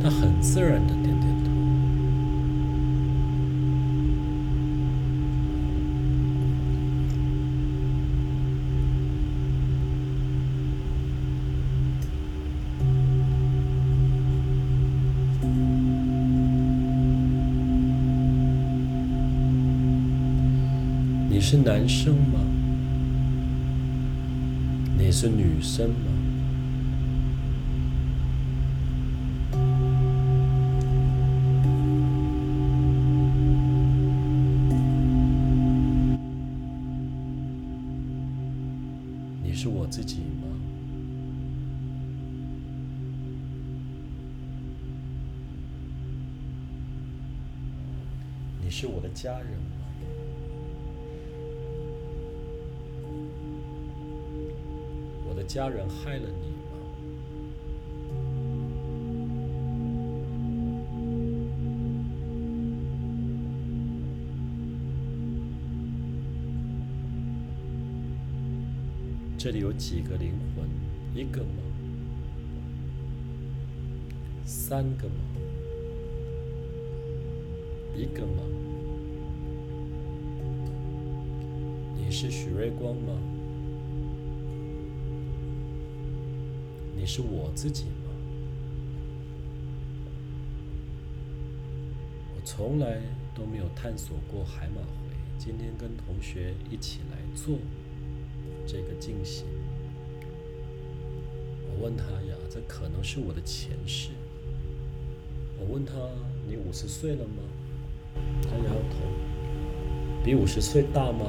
[0.02, 0.92] 他很自然的
[21.54, 22.40] 是男生吗？
[24.98, 26.10] 你是女生吗？
[39.40, 40.48] 你是我自己吗？
[48.60, 49.50] 你是我的家人
[55.54, 56.72] 家人害了你吗？
[69.38, 70.68] 这里有几个灵魂？
[71.14, 71.62] 一个吗？
[74.44, 75.14] 三个吗？
[77.94, 78.42] 一个吗？
[81.96, 83.12] 你是许瑞光吗？
[87.04, 88.10] 你是我自己吗？
[92.34, 92.98] 我从来
[93.34, 97.58] 都没有探索过海马回，今天跟同学一起来做
[98.66, 99.44] 这个进行。
[101.68, 104.08] 我问他呀，这可能是我的前世。
[105.58, 105.92] 我问他，
[106.48, 107.42] 你五十岁了吗？
[108.44, 110.24] 他摇头。
[110.24, 111.26] 比五十岁大吗？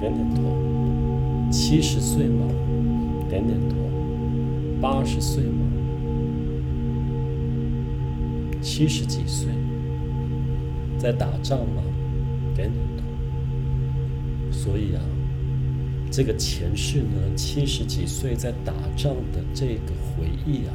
[0.00, 1.50] 点点头。
[1.52, 2.48] 七十岁吗？
[3.28, 3.89] 点点头。
[4.80, 5.66] 八十岁吗？
[8.62, 9.48] 七十几岁，
[10.98, 11.82] 在打仗吗？
[12.56, 12.66] 等
[12.96, 13.04] 等。
[14.50, 15.02] 所以啊，
[16.10, 20.72] 这个前世呢，七十几岁在打仗的这个回忆啊，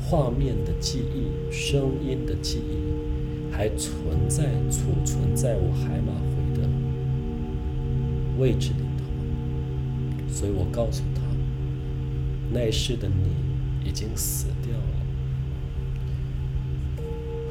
[0.00, 6.68] 画面的记忆、声音的记忆，还存在储存在我海马回的
[8.38, 9.04] 位置里头。
[10.28, 11.17] 所以我告诉他。
[12.50, 14.96] 那时的你已经死掉了，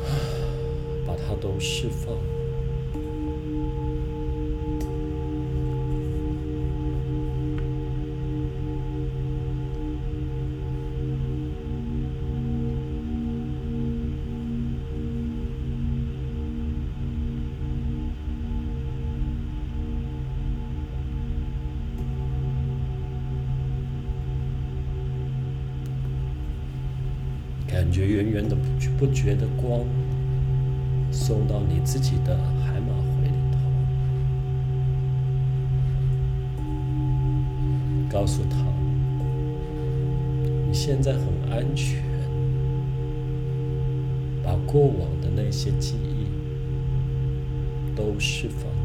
[1.05, 2.36] 把它都释放。
[29.07, 29.85] 不觉的光
[31.13, 33.57] 送到你自己的海马回里头，
[38.09, 38.57] 告诉他
[40.67, 42.03] 你现在很安全，
[44.43, 46.27] 把过往的那些记忆
[47.95, 48.76] 都释放。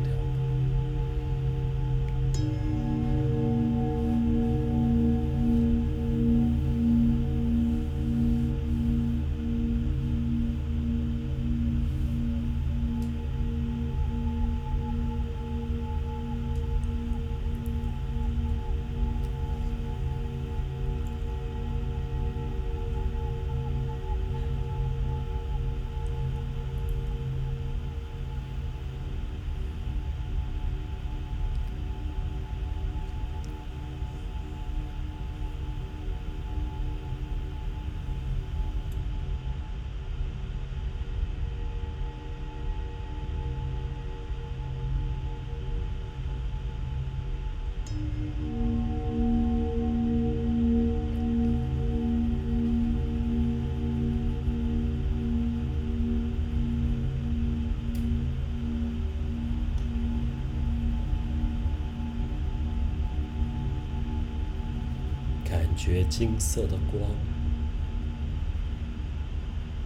[65.73, 67.11] 感觉金色的光，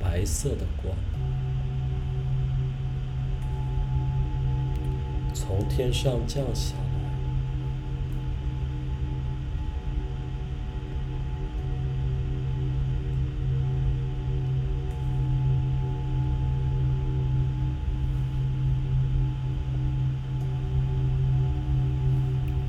[0.01, 0.97] 白色的光，
[5.33, 6.83] 从天上降下来。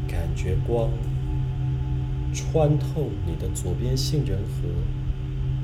[0.07, 0.91] 感觉光
[2.57, 4.67] 穿透你的左边杏仁核，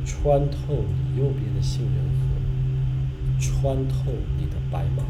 [0.05, 5.01] 穿透你右边的杏仁核，穿透你的白马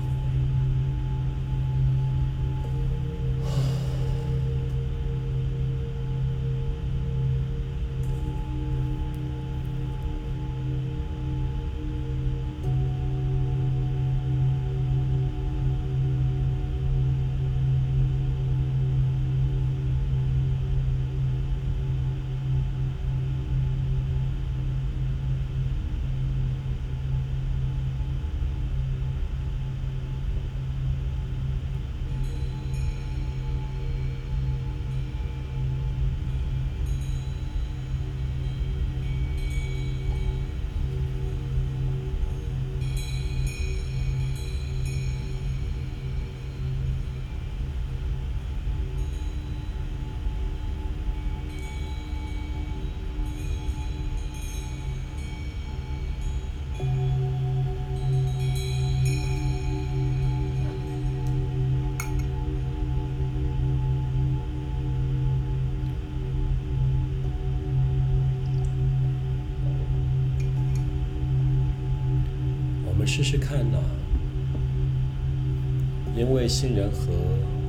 [76.43, 77.13] 为杏仁核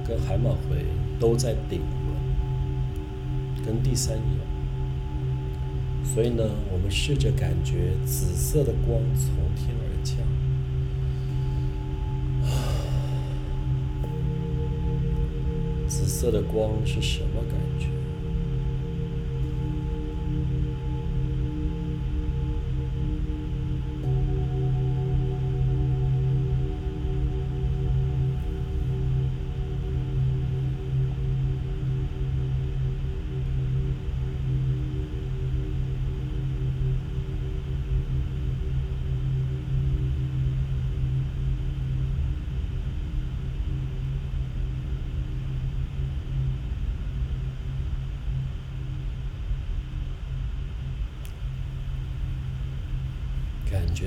[0.04, 0.84] 跟海马回
[1.20, 2.16] 都在顶轮，
[3.64, 4.24] 跟第三眼，
[6.02, 10.16] 所以呢，我们试着感觉紫色的光从天而降。
[15.86, 17.93] 紫色的光是什么感觉？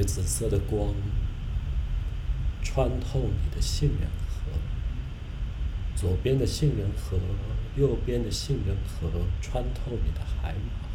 [0.07, 0.95] 紫色的光
[2.63, 4.51] 穿透你的杏仁核，
[5.95, 7.19] 左边的杏仁核，
[7.75, 9.09] 右边的杏仁核
[9.41, 10.86] 穿透你的海马。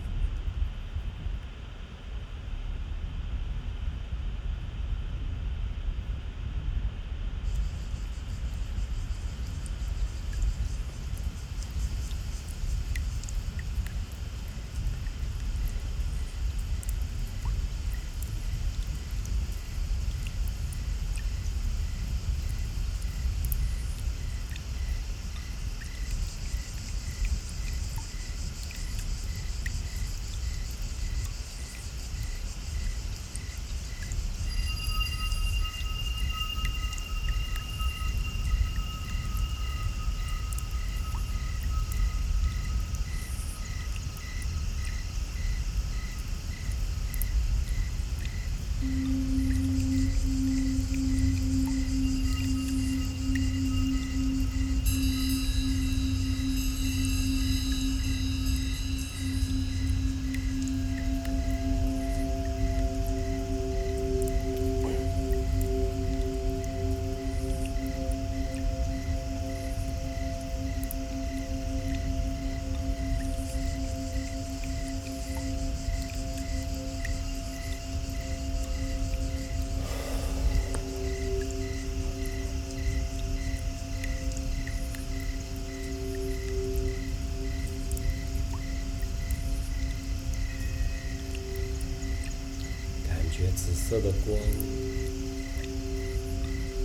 [93.72, 94.38] 紫色的光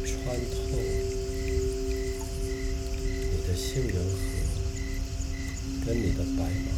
[0.05, 0.79] 穿透
[3.29, 6.76] 你的杏仁核跟你的白马。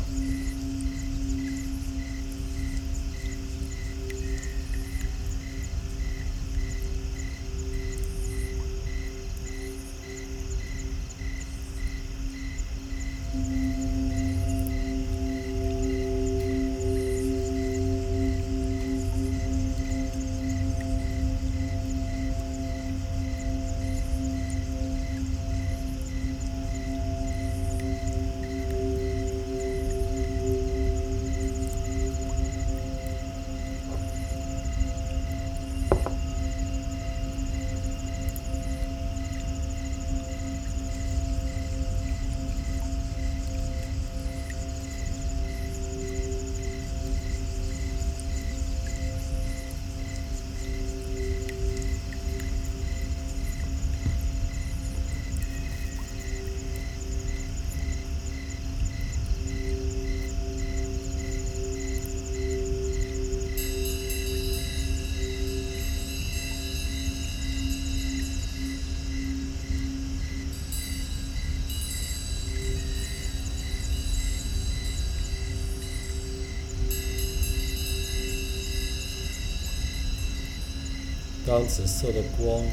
[81.59, 82.63] 当紫色的光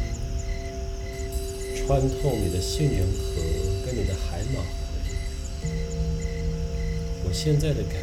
[1.75, 3.43] 穿透你的杏仁核
[3.85, 5.67] 跟你的海马回，
[7.25, 8.01] 我现在的感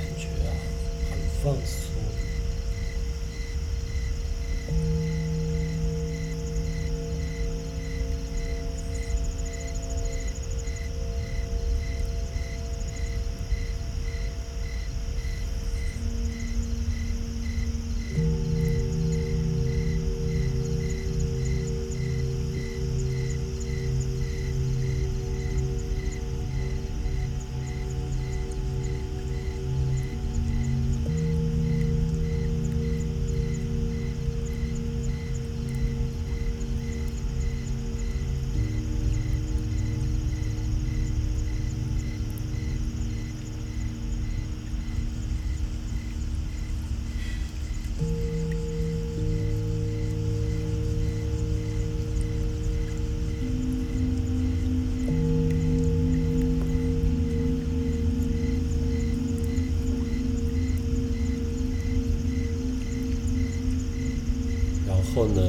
[65.14, 65.42] 后呢？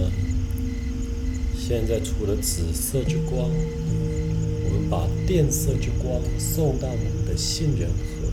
[1.57, 8.29] 现在除了紫色之光，我们把电色之光送到我们的杏仁核，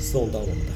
[0.00, 0.72] 送到我们的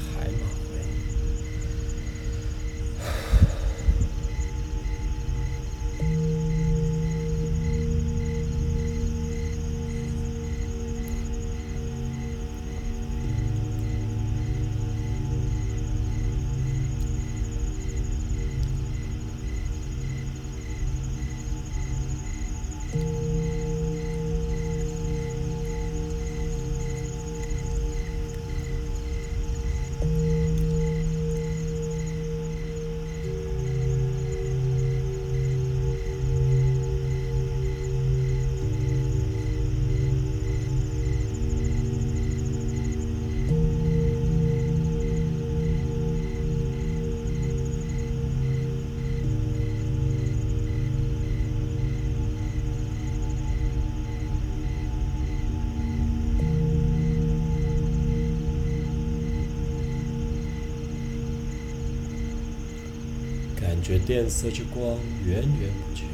[64.07, 66.05] 电色之光源源不绝，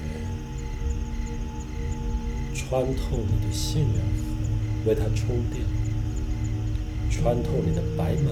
[2.55, 4.01] 穿透你的杏仁
[4.83, 5.61] 核，为它充电；
[7.11, 8.31] 穿透你的白马，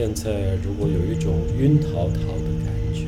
[0.00, 3.04] 现在，如果有一种晕陶陶的感觉，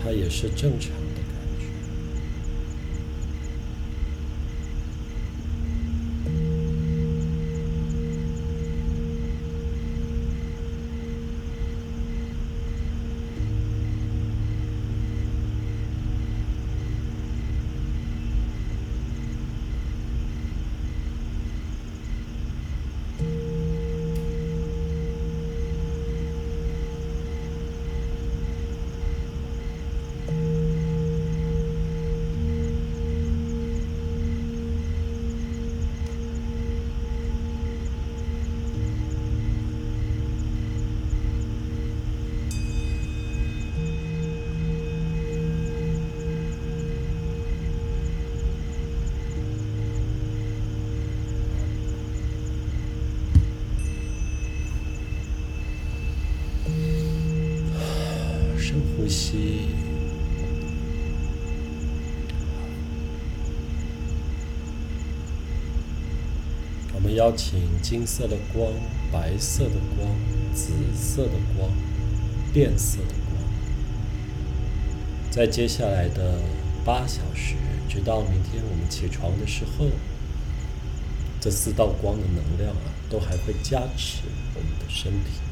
[0.00, 0.92] 它也是正常。
[67.04, 68.72] 我们邀请金色的光、
[69.12, 70.08] 白色的光、
[70.54, 71.70] 紫色的光、
[72.50, 73.44] 变色的光，
[75.30, 76.40] 在接下来的
[76.82, 77.56] 八小时，
[77.90, 79.84] 直到明天我们起床的时候，
[81.42, 84.22] 这四道光的能量啊，都还会加持
[84.54, 85.43] 我们的身体。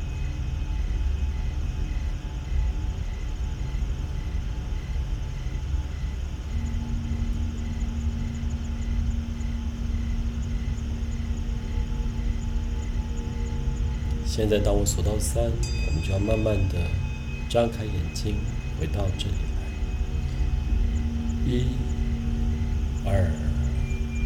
[14.35, 16.79] 现在，当我数到三，我们就要慢慢的
[17.51, 18.37] 张开眼睛，
[18.81, 19.63] 回到这里来。
[21.45, 21.67] 一、
[23.05, 23.31] 二、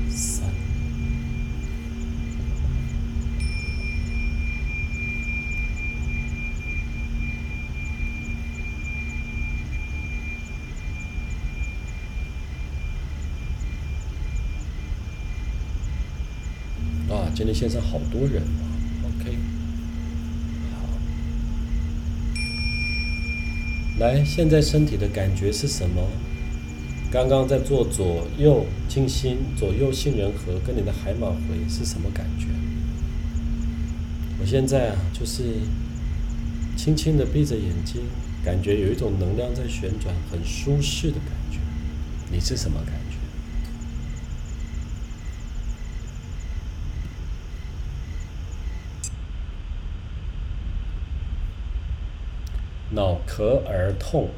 [0.08, 0.46] 三。
[17.08, 18.42] 啊，今天线上好多人
[23.98, 26.02] 来，现在身体的感觉是什么？
[27.10, 32.46] 刚刚在做左右静心、左右杏仁核跟你的海马回是什么感觉？
[34.38, 35.44] 我现在啊，就是
[36.76, 38.02] 轻轻的闭着眼睛，
[38.44, 41.58] 感觉有一种能量在旋转，很舒适的感觉。
[42.30, 43.05] 你是什么感觉？
[52.96, 54.30] 脑壳儿痛，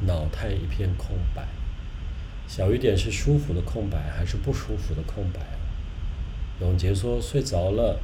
[0.00, 1.46] 脑袋一片空白。
[2.48, 5.38] 小雨点是舒服的空白，还是不舒服的空白？
[6.60, 8.00] 永杰说睡着了。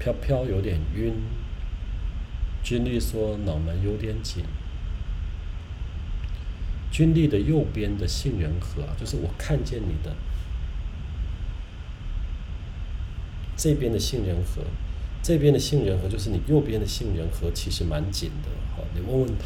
[0.00, 1.12] 飘飘有点晕，
[2.62, 4.42] 军力说脑门有点紧。
[6.90, 10.16] 军力的右边的杏仁核，就是我看见你的
[13.56, 14.62] 这边的杏仁核，
[15.22, 18.48] 这边的杏仁核就是你右边的杏仁核，其实蛮紧的。
[18.74, 19.44] 好，你问问他。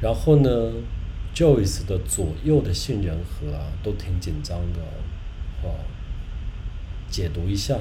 [0.00, 0.48] 然后呢
[1.40, 4.80] ？Joyce 的左右的杏仁核啊，都挺紧张的
[5.62, 5.80] 哦。
[7.08, 7.78] 解读一下，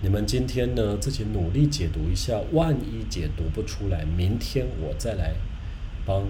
[0.00, 5.34] 你们今天呢自己努力解读一下，万一解读不出来，明天我再来
[6.06, 6.24] 帮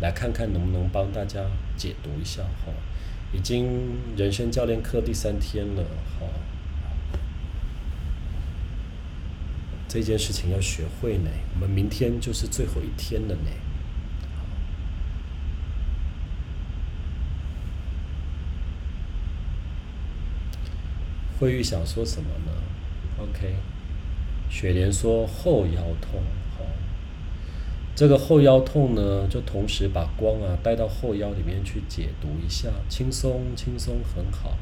[0.00, 1.44] 来看看能不能帮大家
[1.76, 2.72] 解读一下哈。
[3.34, 5.84] 已经人生教练课第三天了
[6.18, 6.26] 哈，
[9.86, 11.30] 这件事情要学会呢。
[11.52, 13.50] 我们明天就是最后一天了呢。
[21.40, 22.52] 慧玉想说什么呢
[23.18, 23.54] ？OK，
[24.50, 26.20] 雪莲说后腰痛，
[26.54, 26.62] 好，
[27.96, 34.58] 这个后腰痛呢，就同时把光啊带到后腰里面去解读一下，轻松轻松很好。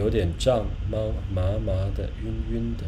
[0.00, 0.96] 有点胀，麻
[1.30, 2.84] 麻麻的，晕晕的。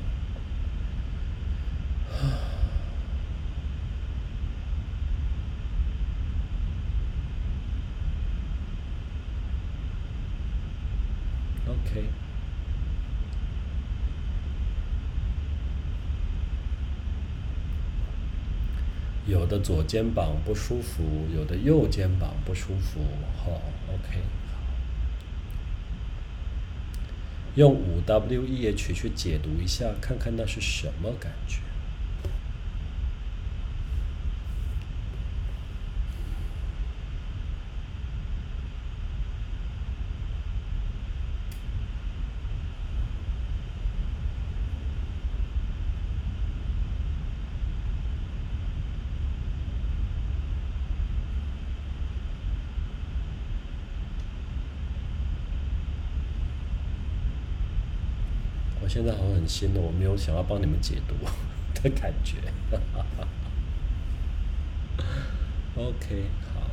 [11.68, 12.06] OK。
[19.26, 21.02] 有的左肩膀不舒服，
[21.34, 23.00] 有的右肩膀不舒服，
[23.36, 23.60] 好
[23.92, 24.22] ，OK。
[27.54, 31.58] 用五 W E H 去解读一下，看看那是什么感觉。
[58.92, 61.14] 现在好像很新的，我没有想要帮你们解读
[61.82, 62.36] 的感觉。
[65.74, 66.68] OK，好。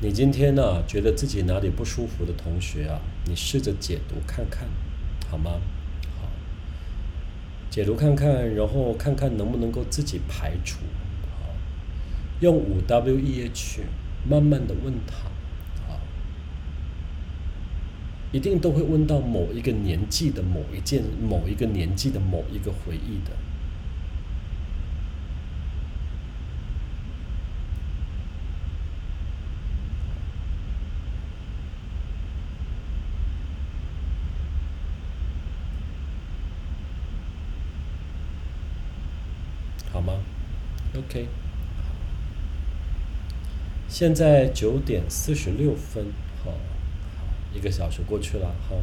[0.00, 4.66] 你今天呢，觉得自己哪里不舒服的同学啊，你试着解读看看。
[5.30, 5.60] 好吗？
[6.18, 6.30] 好，
[7.68, 10.78] 解读看看，然后看看能不能够自己排除。
[11.30, 11.50] 好，
[12.40, 13.82] 用五 W E H
[14.26, 15.14] 慢慢的问他，
[15.86, 16.00] 好，
[18.34, 23.30] 一定都会问到某一个年纪的某一件、某一个年纪的某一个回忆的。
[39.92, 40.14] 好吗
[40.96, 41.28] ？OK，
[43.88, 46.06] 现在九点四十六分，
[46.44, 46.50] 好，
[47.54, 48.76] 一个小时过去了，哈。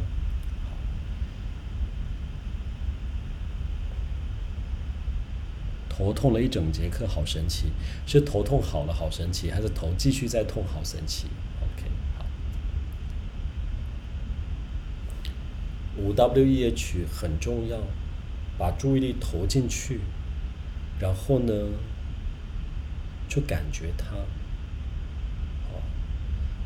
[5.88, 7.66] 头痛了一整节课，好神奇！
[8.06, 11.26] 是头痛好了，好神奇，还是头继续在痛，好神奇
[11.60, 12.24] ？OK，好。
[15.98, 17.78] 五 W E H 很重要，
[18.58, 20.00] 把注意力投进去。
[20.98, 21.52] 然后呢，
[23.28, 24.12] 就感觉它，
[25.68, 25.82] 好，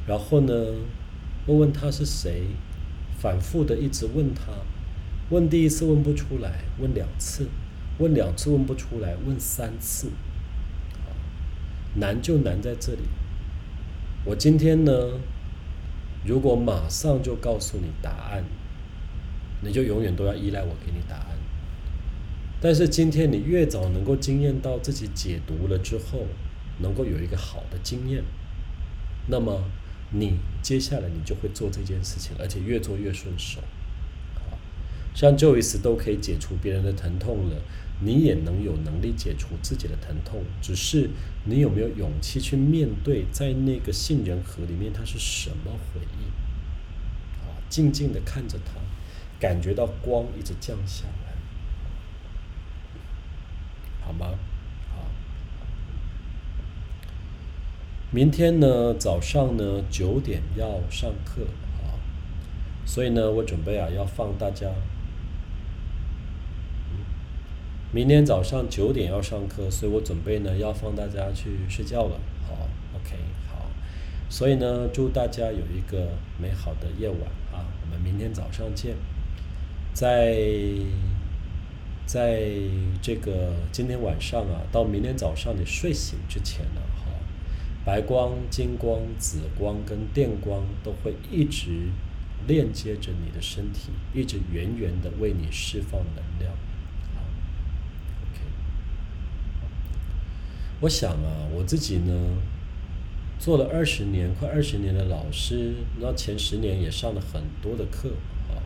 [0.07, 0.55] 然后呢，
[1.47, 2.43] 问问他是谁，
[3.19, 4.53] 反复的一直问他，
[5.31, 7.47] 问第一次问不出来，问两次，
[7.99, 10.11] 问两次问不出来，问三次，
[11.95, 13.03] 难就难在这里。
[14.25, 14.93] 我今天呢，
[16.25, 18.45] 如果马上就告诉你答案，
[19.63, 21.37] 你就永远都要依赖我给你答案。
[22.61, 26.27] 但是今天你越早能够经验到自己解读了之后，
[26.81, 28.25] 能够有一个好的经验，
[29.29, 29.63] 那么
[30.11, 33.61] 你接下来你就会做这件事情，而且越做越顺手。
[34.35, 34.59] 好，
[35.15, 37.57] 像 Joyce 都可以解除别人的疼痛了，
[38.01, 41.11] 你也能有能力解除自己的疼痛，只是
[41.45, 46.29] 你有没有勇气去面对，在那个杏仁核里面它是什么回忆？
[47.45, 48.75] 啊，静静的看着它，
[49.41, 51.35] 感觉到光一直降下来。
[54.05, 54.39] 好吗？
[54.95, 55.05] 好。
[58.17, 61.43] 明天呢早上呢九点要上课
[61.85, 62.01] 啊，
[62.87, 64.69] 所以呢我准备啊要放大家。
[67.93, 72.19] 明天早上九点要上课，所以我准备呢要放大家去睡觉了。
[72.49, 72.55] 好
[72.95, 73.17] ，OK，
[73.51, 73.67] 好。
[74.31, 76.09] 所以呢祝大家有一个
[76.41, 77.21] 美好的夜晚
[77.53, 77.69] 啊！
[77.83, 78.95] 我们明天早上见，
[79.93, 80.35] 在。
[82.07, 82.49] 在
[83.03, 86.81] 这个今天晚上啊，到明天早上你睡醒之前呢，
[87.87, 91.91] 白光、金光、紫光跟电光都会一直
[92.49, 96.53] 链接着你的身体，一直源源的为你释放能量。
[97.15, 97.23] 好
[98.23, 98.41] ，OK。
[100.81, 102.13] 我想啊，我自己呢，
[103.39, 108.09] 做了二十年，快二十年的老师，那前十年也上了很多的课
[108.51, 108.59] 啊。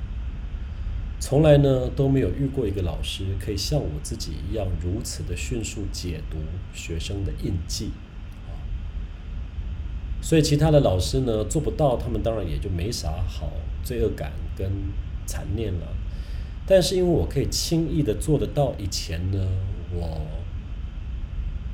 [1.21, 6.39] 从来呢都没有遇过一个老师可以像我自己一样如此的迅速解读
[6.73, 7.91] 学生的印记，
[10.21, 13.53] 所以其他的老师呢做不到，他们当然也就没啥好
[13.83, 14.71] 罪恶感跟
[15.27, 15.87] 残念了。
[16.67, 19.49] 但是因为我可以轻易的做得到，以前呢
[19.93, 20.21] 我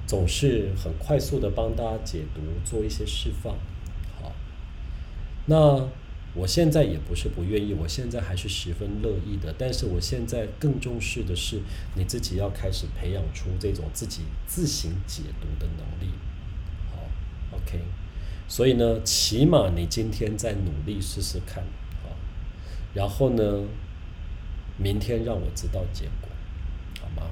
[0.07, 3.55] 总是很快速的帮大家解读，做一些释放，
[4.21, 4.33] 好，
[5.47, 5.89] 那。
[6.39, 9.55] 我现在也不是不愿意，我现在还是十分乐意的。
[9.57, 11.63] 但是我现在更重视的是，
[11.95, 16.13] 你自己要开始培养出这种自己自行解读的能力。
[16.91, 16.99] 好
[17.57, 17.81] ，OK。
[18.49, 21.65] 所以呢，起码你今天再努力试试看，
[22.03, 22.11] 好。
[22.95, 23.65] 然后呢，
[24.79, 26.29] 明天让我知道结果，
[27.01, 27.29] 好吗？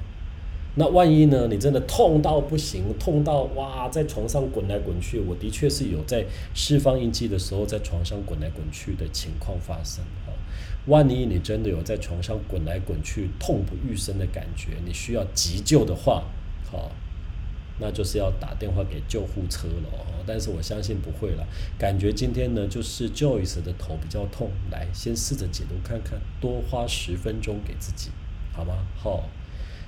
[0.77, 1.47] 那万一呢？
[1.49, 5.21] 你真的痛到不行，痛到哇，在床上滚来滚去。
[5.21, 10.35] 我的确是有在释放印记的时候，在床上滚来滚去的情况发生啊。
[10.87, 16.25] 万一你真的有在床上滚来滚去、痛不欲生的感觉，你需要急救的话，
[16.69, 16.91] 好，
[17.79, 20.05] 那就是要打电话给救护车了哦。
[20.27, 21.45] 但是我相信不会了。
[21.77, 28.09] 感觉今天呢，就是 Joyce 的头比较痛，来先试着解读看看，多花十分钟给自己，
[28.53, 28.85] 好吗？
[28.95, 29.29] 好。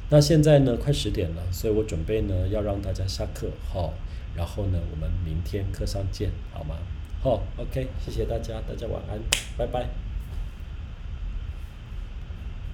[0.09, 3.93] 那现在呢，快十点了，所以我准备呢要让大家下课，好，
[4.35, 6.77] 然后呢，我们明天课上见，好吗？
[7.21, 9.19] 好，OK，谢谢大家，大家晚安，
[9.57, 9.89] 拜拜。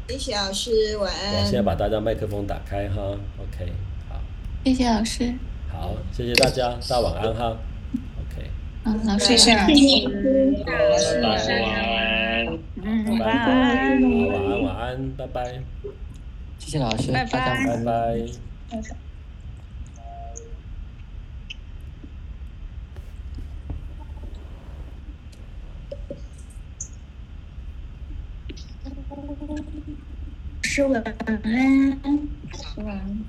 [0.10, 1.40] 谢谢老师，晚安。
[1.40, 3.02] 我现在把大家麦克风打开哈
[3.40, 3.93] ，OK，好。
[4.64, 5.34] 谢谢老师。
[5.70, 7.58] 好，谢谢大家，大晚安哈
[8.18, 8.50] ，OK。
[8.86, 9.68] 嗯，老师，谢谢老
[11.38, 11.62] 师。
[11.62, 12.58] 晚安。
[12.82, 13.26] 嗯，拜拜。
[13.28, 15.62] 晚安，晚安，拜拜。
[16.60, 18.26] 谢谢老师，拜拜，拜拜。
[30.62, 31.42] 是晚安，
[32.78, 33.24] 晚安。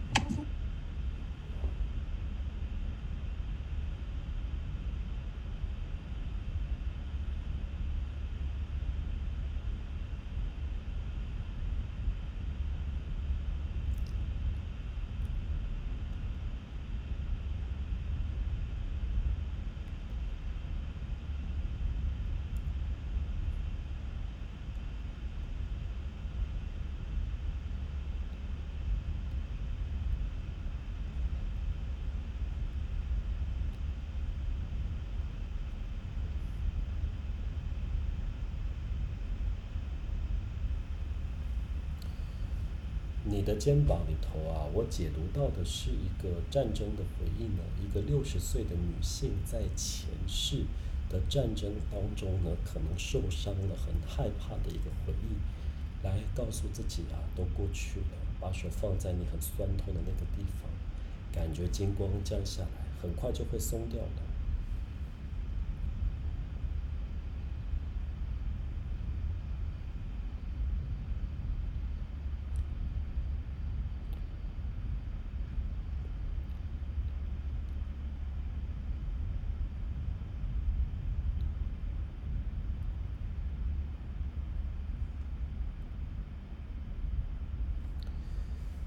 [43.27, 47.63] 你肩膀里头啊，我解读到的是一个战争的回忆呢。
[47.83, 50.65] 一个六十岁的女性在前世
[51.09, 60.71] 的战争当中呢，可能受伤了，很害怕的一个回忆，来告诉自己啊，都过去了，把手放在你很酸痛的那个地方，
[61.33, 64.34] 感觉金光降下来，很快就会松掉的。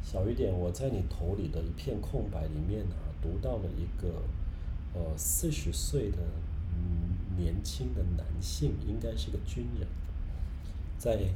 [0.10, 4.24] 小雨点，我在你头里的一片空白里面啊，读到了一个
[4.94, 6.20] 呃四十岁的
[7.36, 9.86] 年轻的男性，应该是个军人，
[10.98, 11.34] 在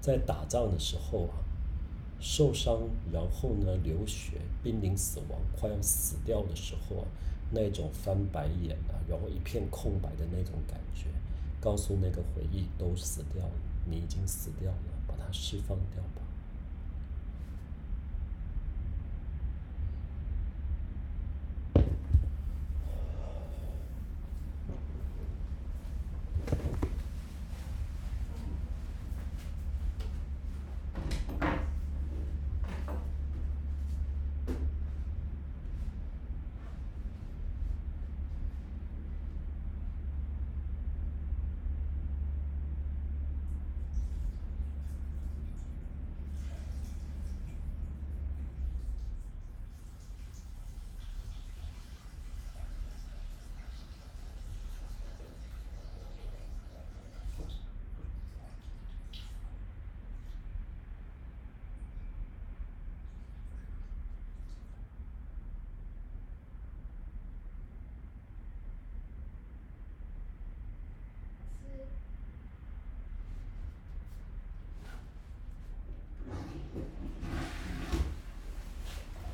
[0.00, 1.38] 在打仗的时候啊
[2.18, 2.80] 受伤，
[3.12, 7.06] 然后呢流血，濒临死亡，快要死掉的时候啊，
[7.52, 11.06] 那种翻白眼啊，然后一片空白的那种感觉。
[11.66, 13.52] 告诉那个回忆都死掉了，
[13.86, 16.22] 你已经死掉了，把它释放掉吧。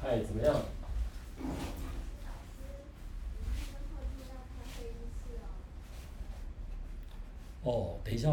[0.05, 0.61] 嗨，怎么样？
[7.63, 8.29] 哦，等一下。